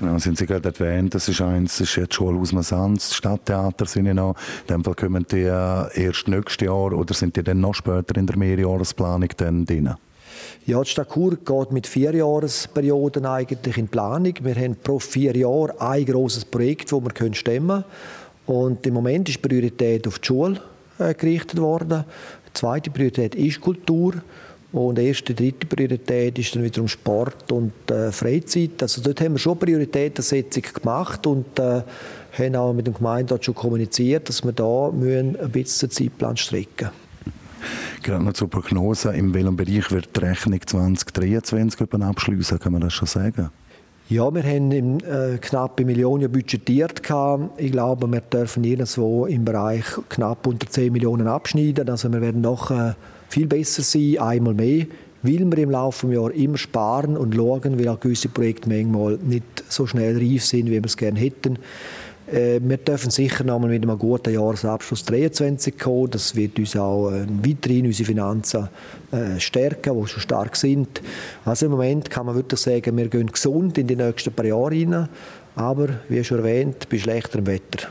Ja, 0.00 0.18
sind 0.18 0.38
Sie 0.38 0.46
gerade 0.46 0.68
erwähnt, 0.68 1.14
das 1.14 1.28
ist 1.28 1.42
eins, 1.42 1.76
das 1.76 1.90
ist 1.90 1.96
jetzt 1.96 2.14
Schulhaus 2.14 2.52
Masanz, 2.52 3.10
das 3.10 3.16
Stadttheater 3.16 3.84
sind 3.84 4.06
ja 4.06 4.14
noch. 4.14 4.34
In 4.66 4.76
dem 4.76 4.84
Fall 4.84 4.94
kommen 4.94 5.26
die 5.30 5.42
erst 5.42 6.26
nächstes 6.26 6.66
Jahr 6.66 6.92
oder 6.92 7.12
sind 7.12 7.36
die 7.36 7.42
dann 7.42 7.60
noch 7.60 7.74
später 7.74 8.16
in 8.16 8.26
der 8.26 8.38
Mehrjahresplanung 8.38 9.28
dann 9.36 9.66
drin? 9.66 9.94
Ja, 10.64 10.82
die 10.82 10.88
Stadt 10.88 11.12
Chur 11.12 11.36
geht 11.36 11.72
mit 11.72 11.86
vier 11.86 12.14
Jahresperioden 12.14 13.26
eigentlich 13.26 13.76
in 13.76 13.88
Planung. 13.88 14.32
Wir 14.40 14.54
haben 14.54 14.76
pro 14.76 14.98
vier 14.98 15.36
Jahre 15.36 15.78
ein 15.80 16.06
grosses 16.06 16.46
Projekt, 16.46 16.92
das 16.92 17.02
wir 17.02 17.34
stemmen 17.34 17.68
können. 17.68 17.84
Und 18.46 18.86
im 18.86 18.94
Moment 18.94 19.28
ist 19.28 19.42
Priorität 19.42 20.08
auf 20.08 20.18
die 20.18 20.26
Schule 20.26 20.60
äh, 20.98 21.12
gerichtet 21.12 21.60
worden. 21.60 22.04
Die 22.48 22.52
zweite 22.54 22.90
Priorität 22.90 23.34
ist 23.34 23.60
Kultur. 23.60 24.14
Und 24.72 24.98
die 24.98 25.06
erste, 25.08 25.34
dritte 25.34 25.66
Priorität 25.66 26.38
ist 26.38 26.54
dann 26.54 26.62
wiederum 26.62 26.86
Sport 26.86 27.50
und 27.50 27.72
äh, 27.90 28.12
Freizeit. 28.12 28.82
Also 28.82 29.02
dort 29.02 29.20
haben 29.20 29.32
wir 29.32 29.38
schon 29.38 29.58
Prioritätensetzung 29.58 30.62
gemacht 30.74 31.26
und 31.26 31.58
äh, 31.58 31.82
haben 32.38 32.56
auch 32.56 32.72
mit 32.72 32.86
dem 32.86 32.94
Gemeinderat 32.94 33.44
schon 33.44 33.54
kommuniziert, 33.54 34.28
dass 34.28 34.44
wir 34.44 34.52
da 34.52 34.90
müssen 34.92 35.38
ein 35.40 35.50
bisschen 35.50 35.88
den 35.88 35.94
Zeitplan 35.94 36.36
strecken 36.36 36.90
Gerade 38.02 38.24
noch 38.24 38.32
zur 38.32 38.48
Prognose, 38.48 39.12
in 39.12 39.34
welchem 39.34 39.56
Bereich 39.56 39.90
wird 39.90 40.16
die 40.16 40.20
Rechnung 40.20 40.60
2023 40.64 42.02
abschließen, 42.02 42.58
kann 42.58 42.72
man 42.72 42.80
das 42.80 42.94
schon 42.94 43.08
sagen? 43.08 43.50
Ja, 44.08 44.32
wir 44.34 44.42
haben 44.42 44.72
im, 44.72 44.98
äh, 44.98 45.38
knapp 45.38 45.78
eine 45.78 45.86
Million 45.86 46.20
budgetiert. 46.32 47.00
Ich 47.58 47.72
glaube, 47.72 48.10
wir 48.10 48.20
dürfen 48.20 48.64
irgendwo 48.64 49.26
im 49.26 49.44
Bereich 49.44 49.84
knapp 50.08 50.46
unter 50.46 50.68
10 50.68 50.92
Millionen 50.92 51.28
abschneiden. 51.28 51.88
Also 51.88 52.12
wir 52.12 52.20
werden 52.20 52.40
noch 52.40 52.70
äh, 52.72 52.94
viel 53.30 53.46
besser 53.46 53.82
sein, 53.82 54.18
einmal 54.18 54.54
mehr, 54.54 54.86
weil 55.22 55.38
wir 55.38 55.58
im 55.58 55.70
Laufe 55.70 56.06
des 56.06 56.16
Jahres 56.16 56.36
immer 56.36 56.58
sparen 56.58 57.16
und 57.16 57.34
schauen, 57.34 57.78
weil 57.78 57.88
auch 57.88 58.00
gewisse 58.00 58.28
Projekte 58.28 58.68
manchmal 58.68 59.18
nicht 59.22 59.44
so 59.68 59.86
schnell 59.86 60.18
reif 60.18 60.44
sind, 60.44 60.66
wie 60.66 60.72
wir 60.72 60.84
es 60.84 60.96
gerne 60.96 61.18
hätten. 61.18 61.58
Äh, 62.30 62.60
wir 62.62 62.76
dürfen 62.76 63.10
sicher 63.10 63.44
noch 63.44 63.58
mal 63.58 63.68
mit 63.68 63.82
einem 63.82 63.98
guten 63.98 64.32
Jahresabschluss 64.32 65.04
23 65.04 65.78
kommen. 65.78 66.10
Das 66.10 66.36
wird 66.36 66.58
uns 66.58 66.76
auch 66.76 67.10
äh, 67.10 67.26
weiterhin 67.42 67.86
unsere 67.86 68.06
Finanzen 68.06 68.68
äh, 69.10 69.38
stärken, 69.38 70.00
die 70.00 70.08
schon 70.08 70.20
stark 70.20 70.56
sind. 70.56 71.02
Also 71.44 71.66
im 71.66 71.72
Moment 71.72 72.08
kann 72.10 72.26
man 72.26 72.36
wirklich 72.36 72.60
sagen, 72.60 72.96
wir 72.96 73.08
gehen 73.08 73.30
gesund 73.30 73.78
in 73.78 73.86
die 73.86 73.96
nächsten 73.96 74.32
paar 74.32 74.46
Jahre 74.46 74.70
rein. 74.70 75.08
Aber, 75.56 75.88
wie 76.08 76.22
schon 76.22 76.38
erwähnt, 76.38 76.88
bei 76.88 76.98
schlechterem 76.98 77.46
Wetter. 77.46 77.88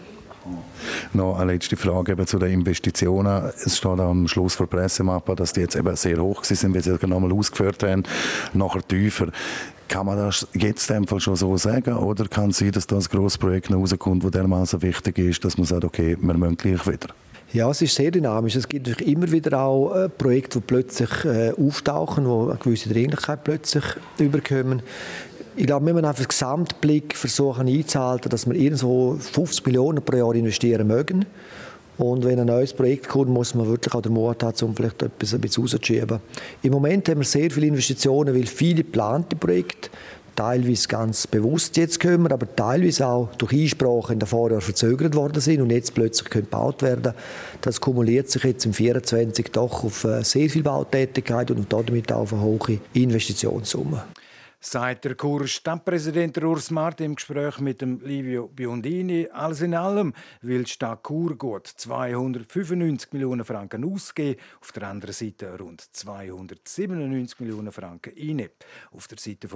Noch 1.14 1.40
eine 1.40 1.54
letzte 1.54 1.78
Frage 1.78 2.14
eben 2.14 2.28
zu 2.28 2.40
den 2.40 2.52
Investitionen. 2.52 3.52
Es 3.66 3.78
steht 3.78 4.00
am 4.00 4.28
Schluss 4.28 4.58
der 4.58 4.66
Pressemappe, 4.66 5.36
dass 5.36 5.54
die 5.54 5.62
jetzt 5.62 5.76
eben 5.76 5.96
sehr 5.96 6.22
hoch 6.22 6.44
sind, 6.44 6.74
wie 6.74 6.82
Sie 6.82 6.92
das 6.92 7.02
nochmal 7.02 7.32
ausgeführt 7.32 7.84
haben, 7.84 8.04
nachher 8.54 8.88
tiefer. 8.88 9.28
Kann 9.88 10.06
man 10.06 10.18
das 10.18 10.48
jetzt 10.54 10.90
in 10.92 11.08
schon 11.20 11.36
so 11.36 11.58
sagen? 11.58 11.96
Oder 11.96 12.28
kann 12.28 12.52
es 12.52 12.60
sein, 12.60 12.72
dass 12.72 12.86
das 12.86 13.10
grosses 13.10 13.40
Projekt 13.40 13.72
rauskommt, 13.72 14.24
das 14.24 14.32
dermaßen 14.32 14.82
wichtig 14.84 15.18
ist, 15.18 15.44
dass 15.44 15.58
man 15.58 15.66
sagt, 15.66 15.84
okay, 15.84 16.16
wir 16.20 16.34
müssen 16.36 16.58
gleich 16.58 16.86
wieder? 16.88 17.10
Ja, 17.52 17.68
es 17.72 17.82
ist 17.82 17.96
sehr 17.96 18.12
dynamisch. 18.12 18.56
Es 18.56 18.70
gibt 18.70 19.02
immer 19.02 19.32
wieder 19.32 19.60
auch 19.60 19.96
äh, 19.96 20.08
Projekte, 20.08 20.60
die 20.60 20.66
plötzlich 20.68 21.26
äh, 21.26 21.52
auftauchen, 21.52 22.26
die 22.26 22.52
eine 22.52 22.60
gewisse 22.62 22.90
Dringlichkeit 22.90 23.44
plötzlich 23.44 23.84
überkommen. 24.20 24.84
Ich 25.60 25.66
glaube, 25.66 25.88
wir 25.88 25.94
müssen 25.94 26.06
einfach 26.06 26.24
den 26.24 26.30
Gesamtblick 26.30 27.18
versuchen 27.18 27.68
einzuhalten, 27.68 28.30
dass 28.30 28.48
wir 28.48 28.56
irgendwo 28.56 29.16
50 29.16 29.66
Millionen 29.66 30.02
pro 30.02 30.16
Jahr 30.16 30.34
investieren 30.34 30.88
mögen. 30.88 31.26
Und 31.98 32.24
wenn 32.24 32.40
ein 32.40 32.48
neues 32.48 32.72
Projekt 32.72 33.10
kommt, 33.10 33.28
muss 33.28 33.54
man 33.56 33.68
wirklich 33.68 33.94
auch 33.94 34.02
den 34.02 34.14
Mut 34.14 34.42
haben, 34.42 34.56
um 34.62 34.74
vielleicht 34.74 35.04
etwas 35.04 35.34
ein 35.34 35.42
bisschen 35.42 35.64
rauszuschieben. 35.64 36.22
Im 36.64 36.72
Moment 36.72 37.10
haben 37.10 37.20
wir 37.20 37.26
sehr 37.26 37.52
viele 37.52 37.68
Investitionen, 37.68 38.34
weil 38.34 38.46
viele 38.46 38.86
geplante 38.86 39.36
Projekte 39.36 39.90
teilweise 40.34 40.88
ganz 40.88 41.28
bewusst 41.28 41.76
jetzt 41.76 42.00
kommen, 42.00 42.32
aber 42.32 42.56
teilweise 42.56 43.06
auch 43.06 43.28
durch 43.38 43.52
Einsprachen 43.52 44.14
in 44.14 44.20
den 44.20 44.28
Vorjahren 44.28 44.62
verzögert 44.62 45.14
worden 45.14 45.42
sind 45.42 45.60
und 45.60 45.72
jetzt 45.72 45.94
plötzlich 45.94 46.30
können 46.30 46.46
gebaut 46.46 46.82
werden. 46.84 47.14
Das 47.60 47.82
kumuliert 47.82 48.30
sich 48.30 48.46
jetzt 48.46 48.66
im 48.66 48.72
24 48.72 49.52
doch 49.52 49.84
auf 49.84 50.06
äh, 50.06 50.24
sehr 50.24 50.50
viel 50.50 50.64
Bautätigkeit 50.64 51.52
und 51.52 51.74
damit 51.74 52.14
auch 52.14 52.22
auf 52.22 52.32
eine 52.32 52.44
hohe 52.44 52.80
Investitionssumme 52.94 54.04
sagt 54.62 55.06
der 55.06 55.16
Chur-Stadtpräsident 55.16 56.44
Urs 56.44 56.70
Martin 56.70 57.06
im 57.06 57.16
Gespräch 57.16 57.60
mit 57.60 57.80
dem 57.80 58.02
Livio 58.02 58.50
Biondini. 58.50 59.30
Alles 59.32 59.62
in 59.62 59.74
allem 59.74 60.14
will 60.42 60.64
die 60.64 60.70
Stadt 60.70 61.02
Chur 61.08 61.38
gut 61.38 61.66
295 61.66 63.14
Millionen 63.14 63.46
Franken 63.46 63.86
ausgeben, 63.86 64.38
auf 64.60 64.74
der 64.74 64.90
anderen 64.90 65.14
Seite 65.14 65.58
rund 65.58 65.82
297 65.96 67.40
Millionen 67.40 67.72
Franken 67.72 68.14
rein. 68.18 68.50
Auf 68.92 69.08
der 69.08 69.18
Seite 69.18 69.48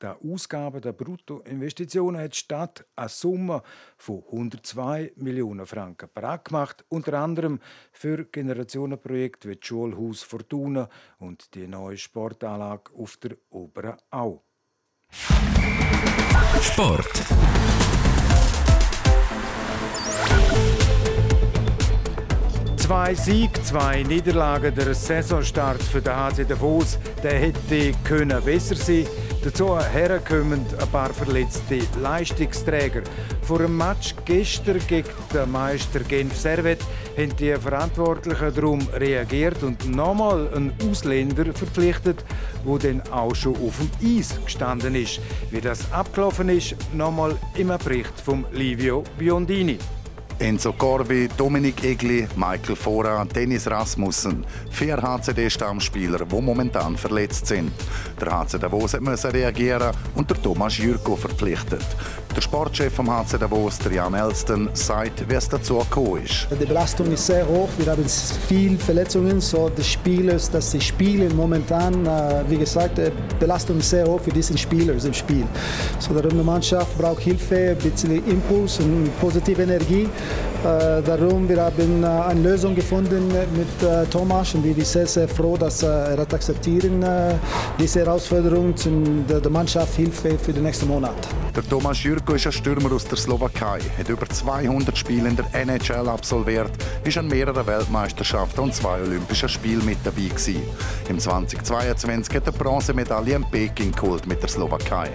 der 0.00 0.18
Ausgaben 0.24 0.80
der 0.80 0.92
Bruttoinvestitionen 0.92 2.20
hat 2.20 2.34
die 2.34 2.38
Stadt 2.38 2.86
eine 2.94 3.08
Summe 3.08 3.62
von 3.96 4.22
102 4.30 5.12
Millionen 5.16 5.66
Franken 5.66 6.08
bereit 6.14 6.44
gemacht, 6.44 6.84
unter 6.88 7.14
anderem 7.14 7.58
für 7.90 8.24
Generationenprojekte 8.26 9.48
wie 9.48 9.56
das 9.56 9.66
Schulhaus 9.66 10.22
Fortuna 10.22 10.88
und 11.18 11.52
die 11.56 11.66
neue 11.66 11.96
Sportanlage 11.96 12.92
auf 12.94 13.16
der 13.16 13.36
Oberen 13.50 13.96
Au. 14.10 14.44
Sport. 16.62 17.22
Zwei 22.76 23.14
Sieg, 23.14 23.50
zwei 23.64 24.02
Niederlagen. 24.02 24.74
Der 24.74 24.94
Saisonstart 24.94 25.82
für 25.82 26.00
den 26.00 26.16
HC 26.16 26.44
Davos 26.44 26.98
der 27.22 27.38
hätte 27.38 27.92
können 28.04 28.42
besser 28.42 28.74
sein 28.74 29.06
Dazu 29.44 29.76
herkommen 29.76 30.64
ein 30.80 30.88
paar 30.88 31.12
verletzte 31.12 31.80
Leistungsträger. 32.00 33.02
Vor 33.42 33.58
dem 33.58 33.76
Match 33.76 34.14
gestern 34.24 34.78
gegen 34.86 35.08
den 35.34 35.50
Meister 35.50 35.98
Genf 36.00 36.36
Servet 36.36 36.78
haben 37.16 37.36
die 37.36 37.54
Verantwortlichen 37.54 38.54
darum 38.54 38.80
reagiert 38.94 39.62
und 39.62 39.88
nochmal 39.88 40.48
einen 40.54 40.72
Ausländer 40.90 41.52
verpflichtet, 41.52 42.24
der 42.66 42.78
dann 42.78 43.02
auch 43.12 43.34
schon 43.34 43.54
auf 43.56 43.78
dem 43.78 44.18
Eis 44.18 44.34
gestanden 44.44 44.94
ist. 44.94 45.20
Wie 45.50 45.60
das 45.60 45.90
abgelaufen 45.92 46.48
ist, 46.48 46.76
nochmal 46.94 47.36
im 47.56 47.68
Bericht 47.68 48.20
von 48.20 48.44
Livio 48.52 49.04
Biondini. 49.18 49.78
Enzo 50.38 50.72
Corvi, 50.72 51.28
Dominik 51.36 51.84
Egli, 51.84 52.26
Michael 52.34 52.74
Fora, 52.74 53.24
Dennis 53.24 53.70
Rasmussen. 53.70 54.44
Vier 54.70 55.00
HCD-Stammspieler, 55.00 56.24
die 56.24 56.40
momentan 56.40 56.96
verletzt 56.96 57.46
sind. 57.46 57.70
Der 58.20 58.32
HC 58.32 58.58
Davos 58.58 58.98
musste 58.98 59.32
reagieren 59.32 59.94
und 60.16 60.28
der 60.28 60.42
Thomas 60.42 60.78
Jürko 60.78 61.14
verpflichtet. 61.14 61.86
Der 62.34 62.40
Sportchef 62.40 62.94
vom 62.94 63.10
HC 63.10 63.36
Davos, 63.38 63.78
Jan 63.92 64.14
Elston, 64.14 64.70
sagt, 64.72 65.28
wie 65.28 65.34
es 65.34 65.46
dazu 65.50 65.76
gekommen 65.76 66.22
ist. 66.24 66.46
Die 66.50 66.64
Belastung 66.64 67.12
ist 67.12 67.26
sehr 67.26 67.46
hoch. 67.46 67.68
Wir 67.76 67.92
haben 67.92 68.06
viele 68.48 68.78
Verletzungen. 68.78 69.38
So 69.38 69.68
die 69.68 69.84
Spieler, 69.84 70.38
dass 70.50 70.70
sie 70.70 70.80
spielen 70.80 71.36
momentan, 71.36 72.06
äh, 72.06 72.42
wie 72.48 72.56
gesagt, 72.56 72.96
die 72.96 73.10
Belastung 73.38 73.78
ist 73.78 73.90
sehr 73.90 74.06
hoch 74.06 74.18
für 74.18 74.30
diese 74.30 74.56
Spieler 74.56 74.94
im 74.94 75.12
Spiel. 75.12 75.44
So 75.98 76.14
die 76.14 76.34
Mannschaft 76.36 76.96
braucht 76.96 77.20
Hilfe, 77.20 77.72
ein 77.72 77.76
bisschen 77.76 78.26
Impuls 78.26 78.78
und 78.78 79.10
positive 79.20 79.62
Energie. 79.62 80.04
Äh, 80.64 81.02
darum 81.02 81.46
wir 81.46 81.62
haben 81.62 82.02
äh, 82.02 82.06
eine 82.06 82.40
Lösung 82.40 82.74
gefunden 82.74 83.28
mit 83.28 84.10
Thomas 84.10 84.54
und 84.54 84.64
wir 84.64 84.72
sind 84.72 84.86
sehr, 84.86 85.06
sehr 85.06 85.28
froh, 85.28 85.58
dass 85.58 85.82
er 85.82 86.18
akzeptieren 86.18 87.04
diese 87.78 88.00
Herausforderung 88.00 88.72
und 88.86 89.26
der 89.28 89.50
Mannschaft 89.50 89.96
Hilfe 89.96 90.38
für 90.38 90.52
den 90.54 90.62
nächsten 90.62 90.88
Monat. 90.88 91.28
Der 91.54 91.68
Thomas 91.68 92.02
Jürko 92.02 92.32
ist 92.32 92.46
ein 92.46 92.52
Stürmer 92.52 92.92
aus 92.92 93.04
der 93.04 93.18
Slowakei, 93.18 93.80
hat 93.98 94.08
über 94.08 94.26
200 94.26 94.96
Spiele 94.96 95.28
in 95.28 95.36
der 95.36 95.44
NHL 95.54 96.08
absolviert, 96.08 96.70
ist 97.04 97.18
an 97.18 97.28
mehreren 97.28 97.66
Weltmeisterschaften 97.66 98.60
und 98.60 98.74
zwei 98.74 99.02
Olympischen 99.02 99.50
Spielen 99.50 99.84
mit 99.84 99.98
dabei 100.02 100.28
gewesen. 100.28 100.62
Im 101.10 101.18
2022 101.18 102.36
hat 102.36 102.46
er 102.46 102.52
Bronzemedaille 102.52 103.34
in 103.34 103.44
Peking 103.44 103.92
geholt 103.92 104.26
mit 104.26 104.40
der 104.40 104.48
Slowakei. 104.48 105.10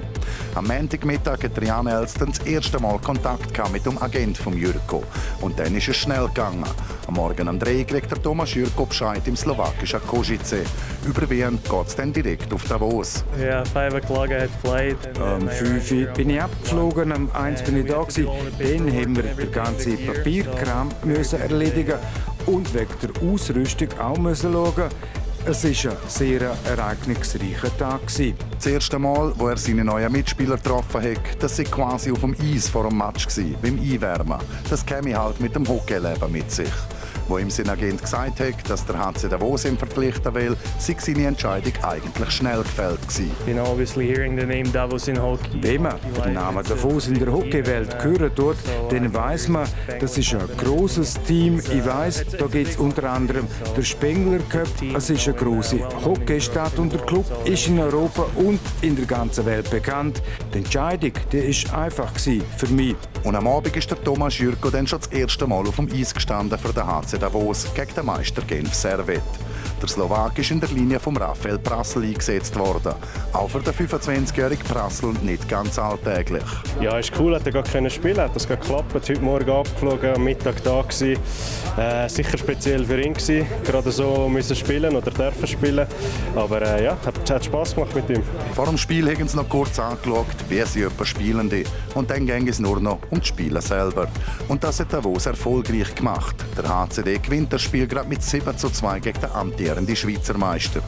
Am 0.53 0.67
Montagmittag 0.67 1.43
hat 1.43 1.63
Jan 1.63 1.87
Elston 1.87 2.27
das 2.27 2.45
erste 2.45 2.79
Mal 2.79 2.99
Kontakt 2.99 3.71
mit 3.71 3.87
dem 3.87 3.97
Agent 3.99 4.37
von 4.37 4.55
Jürko 4.55 5.03
und 5.41 5.57
dann 5.57 5.75
ist 5.75 5.87
es 5.87 5.97
schnell 5.97 6.27
gegangen. 6.27 6.65
Am 7.07 7.13
Morgen 7.13 7.47
um 7.47 7.57
3 7.57 7.85
kriegt 7.85 8.11
der 8.11 8.21
Thomas 8.21 8.53
Jürko 8.53 8.85
Bescheid 8.85 9.25
im 9.27 9.37
slowakischen 9.37 10.01
Košice. 10.05 10.65
Über 11.05 11.29
Wien 11.29 11.57
geht 11.63 11.87
es 11.87 11.95
dann 11.95 12.11
direkt 12.11 12.51
auf 12.53 12.65
Davos. 12.65 13.23
Ja, 13.41 13.63
5 13.63 13.95
o'clock 13.95 14.29
I 14.29 14.41
had 14.41 14.49
flight. 14.61 14.97
Um 15.17 15.47
5 15.47 16.13
bin 16.13 16.31
ich 16.31 16.41
abgeflogen, 16.41 17.13
um 17.13 17.31
1 17.31 17.61
bin 17.61 17.77
ich 17.77 17.85
da 17.85 18.01
gewesen. 18.01 18.27
Dann 18.59 18.93
haben 18.93 19.15
wir 19.15 19.23
den 19.23 19.51
ganzen 19.53 20.05
Papierkram 20.05 20.89
müssen 21.05 21.39
erledigen 21.39 21.97
und 22.45 22.73
wegen 22.73 22.87
der 23.01 23.29
Ausrüstung 23.29 23.87
auch 23.99 24.17
müssen 24.17 24.51
schauen. 24.51 24.89
Es 25.45 25.63
war 25.63 25.91
ein 25.93 25.97
sehr 26.09 26.41
ereignisreicher 26.65 27.77
Tag. 27.77 28.01
Das 28.57 28.65
erste 28.65 28.99
Mal, 28.99 29.31
wo 29.37 29.47
er 29.47 29.55
seine 29.55 29.85
neuen 29.85 30.11
Mitspieler 30.11 30.57
getroffen 30.57 31.01
hat, 31.01 31.41
das 31.41 31.57
war 31.57 31.65
quasi 31.65 32.11
auf 32.11 32.19
dem 32.19 32.35
Eis 32.41 32.67
vor 32.67 32.89
dem 32.89 32.97
Match, 32.97 33.27
beim 33.61 33.79
Einwärmen. 33.79 34.39
Das 34.69 34.85
käme 34.85 35.17
halt 35.17 35.39
mit 35.39 35.55
dem 35.55 35.65
Hockeyleben 35.65 36.29
mit 36.33 36.51
sich 36.51 36.67
wo 37.27 37.37
ihm 37.37 37.49
sein 37.49 37.69
Agent 37.69 38.01
gesagt 38.01 38.39
hat, 38.39 38.69
dass 38.69 38.85
der 38.85 38.97
HC 38.97 39.29
Davos 39.29 39.65
ihn 39.65 39.77
verpflichten 39.77 40.33
will, 40.33 40.55
sei 40.79 40.95
seine 40.99 41.27
Entscheidung 41.27 41.73
eigentlich 41.83 42.31
schnell 42.31 42.63
gefällt 42.63 42.96
gewesen. 43.07 43.31
You 43.45 43.53
know, 43.53 43.65
obviously 43.65 44.07
hearing 44.07 44.37
the 44.37 44.45
name 44.45 44.71
Davos 44.71 45.07
in 45.07 45.17
hockey. 45.17 45.61
Wenn 45.61 45.83
man 45.83 45.95
den 46.25 46.33
Namen 46.33 46.63
Davos 46.63 47.07
in 47.07 47.19
der 47.19 47.31
Hockeywelt 47.31 48.03
hören 48.03 48.33
tut, 48.35 48.57
dann 48.89 49.13
weiß 49.13 49.47
man, 49.49 49.67
das 49.99 50.17
ist 50.17 50.33
ein 50.33 50.41
großes 50.57 51.15
Team. 51.25 51.59
Ich 51.59 51.85
weiß, 51.85 52.25
da 52.37 52.45
gibt 52.45 52.69
es 52.69 52.77
unter 52.77 53.09
anderem 53.09 53.47
der 53.75 53.83
Spengler 53.83 54.39
Cup. 54.49 54.67
Es 54.95 55.09
ist 55.09 55.27
eine 55.27 55.37
große 55.37 55.79
Hockeystadt 56.05 56.77
und 56.79 56.93
der 56.93 57.01
Club 57.01 57.25
ist 57.45 57.67
in 57.67 57.79
Europa 57.79 58.25
und 58.35 58.59
in 58.81 58.95
der 58.95 59.05
ganzen 59.05 59.45
Welt 59.45 59.69
bekannt. 59.69 60.21
Die 60.53 60.59
Entscheidung, 60.59 61.13
die 61.31 61.37
ist 61.37 61.73
einfach 61.73 62.11
für 62.17 62.67
mich. 62.67 62.95
Und 63.23 63.35
am 63.35 63.47
Abend 63.47 63.75
ist 63.75 63.89
der 63.89 64.01
Thomas 64.03 64.37
Jürko 64.37 64.69
dann 64.69 64.87
schon 64.87 64.99
das 64.99 65.09
erste 65.09 65.47
Mal 65.47 65.67
auf 65.67 65.75
dem 65.75 65.89
Eis 65.91 66.13
gestanden 66.13 66.57
für 66.57 66.73
den 66.73 66.85
HC 66.85 67.17
Davos 67.19 67.67
gegen 67.73 67.93
den 67.93 68.05
Meister 68.05 68.41
Genf 68.41 68.73
Servet. 68.73 69.21
Der 69.79 69.87
Slowak 69.87 70.39
ist 70.39 70.49
in 70.49 70.59
der 70.59 70.69
Linie 70.69 70.99
von 70.99 71.15
Raphael 71.17 71.59
Prassel 71.59 72.03
eingesetzt 72.03 72.57
worden. 72.57 72.93
Auch 73.31 73.47
für 73.47 73.59
den 73.59 73.73
25-jährigen 73.73 74.63
Prassel 74.63 75.13
nicht 75.21 75.47
ganz 75.47 75.77
alltäglich. 75.77 76.43
Ja, 76.81 76.97
ist 76.97 77.11
cool, 77.19 77.35
hat 77.35 77.45
er 77.45 77.51
gar 77.51 77.63
können 77.63 77.91
spielen, 77.91 78.17
hat 78.19 78.35
das 78.35 78.47
geklappt. 78.47 78.95
Heute 78.95 79.21
Morgen 79.21 79.51
abgeflogen, 79.51 80.15
am 80.15 80.23
Mittag 80.23 80.63
da 80.63 80.81
gewesen. 80.81 81.21
Äh, 81.77 82.09
sicher 82.09 82.39
speziell 82.39 82.85
für 82.85 82.99
ihn 82.99 83.13
gewesen, 83.13 83.45
gerade 83.63 83.91
so 83.91 84.27
müssen 84.27 84.55
spielen 84.55 84.95
oder 84.95 85.11
dürfen 85.11 85.45
spielen. 85.45 85.85
Aber 86.35 86.59
äh, 86.59 86.85
ja, 86.85 86.97
hat, 87.05 87.29
hat 87.29 87.45
Spaß 87.45 87.75
gemacht 87.75 87.95
mit 87.95 88.09
ihm. 88.09 88.23
Vor 88.55 88.65
dem 88.65 88.79
Spiel 88.79 89.07
haben 89.13 89.27
sie 89.27 89.37
noch 89.37 89.47
kurz 89.47 89.77
angeschaut, 89.79 90.25
wie 90.49 90.63
sie 90.63 90.79
jemand 90.79 91.07
spielen. 91.07 91.51
Und 91.93 92.09
dann 92.09 92.25
ging 92.25 92.47
es 92.47 92.57
nur 92.57 92.79
noch 92.79 92.97
um 93.11 93.19
das 93.19 93.27
Spielen 93.27 93.61
selber. 93.61 94.07
Und 94.47 94.63
das 94.63 94.79
hat 94.79 94.91
Davos 94.91 95.27
erfolgreich 95.27 95.93
gemacht. 95.93 96.35
Der 96.57 96.67
HCD 96.67 97.19
gewinnt 97.19 97.53
das 97.53 97.61
Spiel 97.61 97.85
gerade 97.85 98.09
mit 98.09 98.23
7 98.23 98.57
zu 98.57 98.71
2 98.71 98.99
gegen 99.01 99.21
den 99.21 99.29
amtierenden 99.67 99.95
Schweizer 99.95 100.37
Meister. 100.37 100.81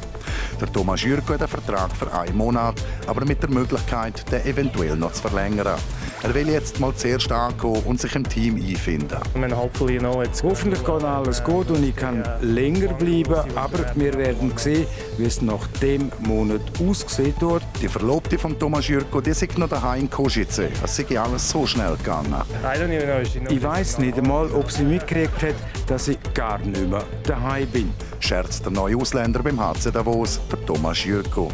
Der 0.60 0.72
Thomas 0.72 1.02
Jürko 1.04 1.34
hat 1.34 1.42
einen 1.42 1.50
Vertrag 1.50 1.92
für 1.96 2.12
einen 2.14 2.38
Monat, 2.38 2.76
aber 3.08 3.26
mit 3.26 3.42
der 3.42 3.50
Möglichkeit, 3.50 4.30
den 4.32 4.46
eventuell 4.46 4.96
noch 4.96 5.12
zu 5.12 5.28
verlängern. 5.28 5.78
Er 6.22 6.34
will 6.34 6.50
jetzt 6.50 6.80
mal 6.80 6.94
zuerst 6.96 7.32
ankommen 7.32 7.82
und 7.86 8.00
sich 8.00 8.14
im 8.16 8.28
Team 8.28 8.56
einfinden. 8.56 9.18
Hoffentlich 10.44 10.84
geht 10.84 11.04
alles 11.04 11.44
gut 11.44 11.72
und 11.72 11.84
ich 11.84 11.96
kann 11.96 12.24
länger 12.42 12.94
bleiben, 12.94 13.42
aber 13.56 13.86
wir 13.96 14.14
werden 14.16 14.52
sehen, 14.58 14.86
wie 15.18 15.26
es 15.26 15.42
nach 15.42 15.66
dem 15.82 16.12
Monat 16.20 16.62
aussieht 16.86 17.36
dort. 17.40 17.64
Die 17.82 17.88
Verlobte 17.88 18.38
von 18.38 18.58
Thomas 18.60 18.88
Jürko, 18.88 19.22
die 19.22 19.32
ist 19.32 19.58
noch 19.58 19.70
daheim 19.70 20.02
in 20.02 20.10
Kosice. 20.10 20.70
Es 20.84 20.98
sei 20.98 21.20
alles 21.20 21.50
so 21.50 21.66
schnell 21.66 21.96
gegangen. 21.98 22.36
Ich 23.50 23.64
weiß 23.64 24.00
nicht 24.00 24.18
einmal, 24.18 24.52
ob 24.52 24.70
sie 24.72 24.84
mitgekriegt 24.84 25.42
hat, 25.42 25.56
dass 25.88 26.08
ich 26.10 26.18
gar 26.34 26.60
nicht 26.60 26.90
mehr 26.90 27.04
daheim 27.24 27.68
bin. 27.68 27.94
Scherzt 28.20 28.66
der 28.66 28.72
neue 28.72 28.98
Ausländer 28.98 29.42
beim 29.42 29.60
HC 29.60 29.92
Davos, 29.92 30.40
der 30.52 30.66
Thomas 30.66 31.04
Jürko. 31.04 31.52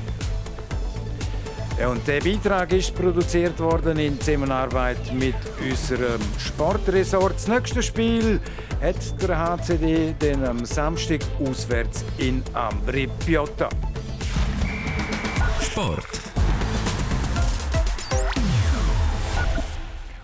Ja, 1.80 1.89
und 1.89 2.08
der 2.08 2.21
Beitrag 2.21 2.71
ist 2.71 2.95
produziert 2.95 3.60
worden 3.60 3.99
in 3.99 4.19
Zusammenarbeit 4.19 5.13
mit 5.13 5.36
unserem 5.62 6.21
Sportresort. 6.39 7.36
Das 7.36 7.49
nächste 7.49 7.84
Spiel 7.84 8.39
hat 8.82 9.21
der 9.21 9.38
HCD 9.38 10.13
den 10.21 10.45
am 10.45 10.63
Samstag 10.65 11.19
auswärts 11.45 12.06
in 12.17 12.41
Ambri 12.54 13.10
Piotta. 13.25 13.67
Sport. 15.62 16.08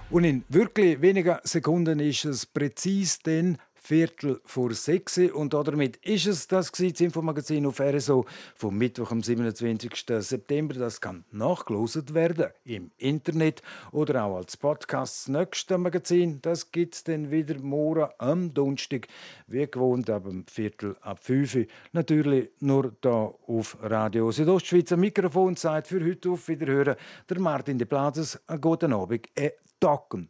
Und 0.09 0.23
in 0.23 0.43
wirklich 0.47 1.01
wenigen 1.01 1.37
Sekunden 1.43 1.99
ist 1.99 2.25
es 2.25 2.45
präzise 2.45 3.19
den 3.25 3.57
Viertel 3.91 4.39
vor 4.45 4.71
sechs. 4.73 5.17
Und 5.17 5.53
damit 5.53 5.97
ist 5.97 6.25
es 6.25 6.47
das, 6.47 6.71
das 6.71 7.01
Infomagazin 7.01 7.65
auf 7.65 7.81
RSO 7.81 8.25
vom 8.55 8.77
Mittwoch, 8.77 9.11
am 9.11 9.21
27. 9.21 9.91
September. 10.19 10.75
Das 10.75 11.01
kann 11.01 11.25
nachgelost 11.31 12.13
werden 12.13 12.51
im 12.63 12.91
Internet 12.97 13.61
oder 13.91 14.23
auch 14.23 14.37
als 14.37 14.55
Podcast. 14.55 15.27
Das 15.27 15.27
nächste 15.27 15.77
Magazin 15.77 16.39
das 16.41 16.71
gibt 16.71 16.95
es 16.95 17.03
dann 17.03 17.31
wieder 17.31 17.59
morgen 17.59 18.07
am 18.17 18.53
Donnerstag, 18.53 19.09
wie 19.47 19.67
gewohnt, 19.67 20.09
ab 20.09 20.23
dem 20.23 20.45
Viertel 20.47 20.95
ab 21.01 21.19
fünf. 21.21 21.57
Natürlich 21.91 22.49
nur 22.61 22.93
hier 23.03 23.33
auf 23.45 23.77
Radio 23.81 24.31
Südostschweiz. 24.31 24.93
Am 24.93 25.01
Mikrofon 25.01 25.57
sagt 25.57 25.87
für 25.87 26.01
heute 26.01 26.29
auf 26.29 26.47
Wiederhören 26.47 26.95
der 27.29 27.39
Martin 27.41 27.77
de 27.77 27.85
Plazes. 27.85 28.39
Einen 28.47 28.61
guten 28.61 28.93
Abend. 28.93 29.27
Äh, 29.35 29.51
Tacken. 29.81 30.29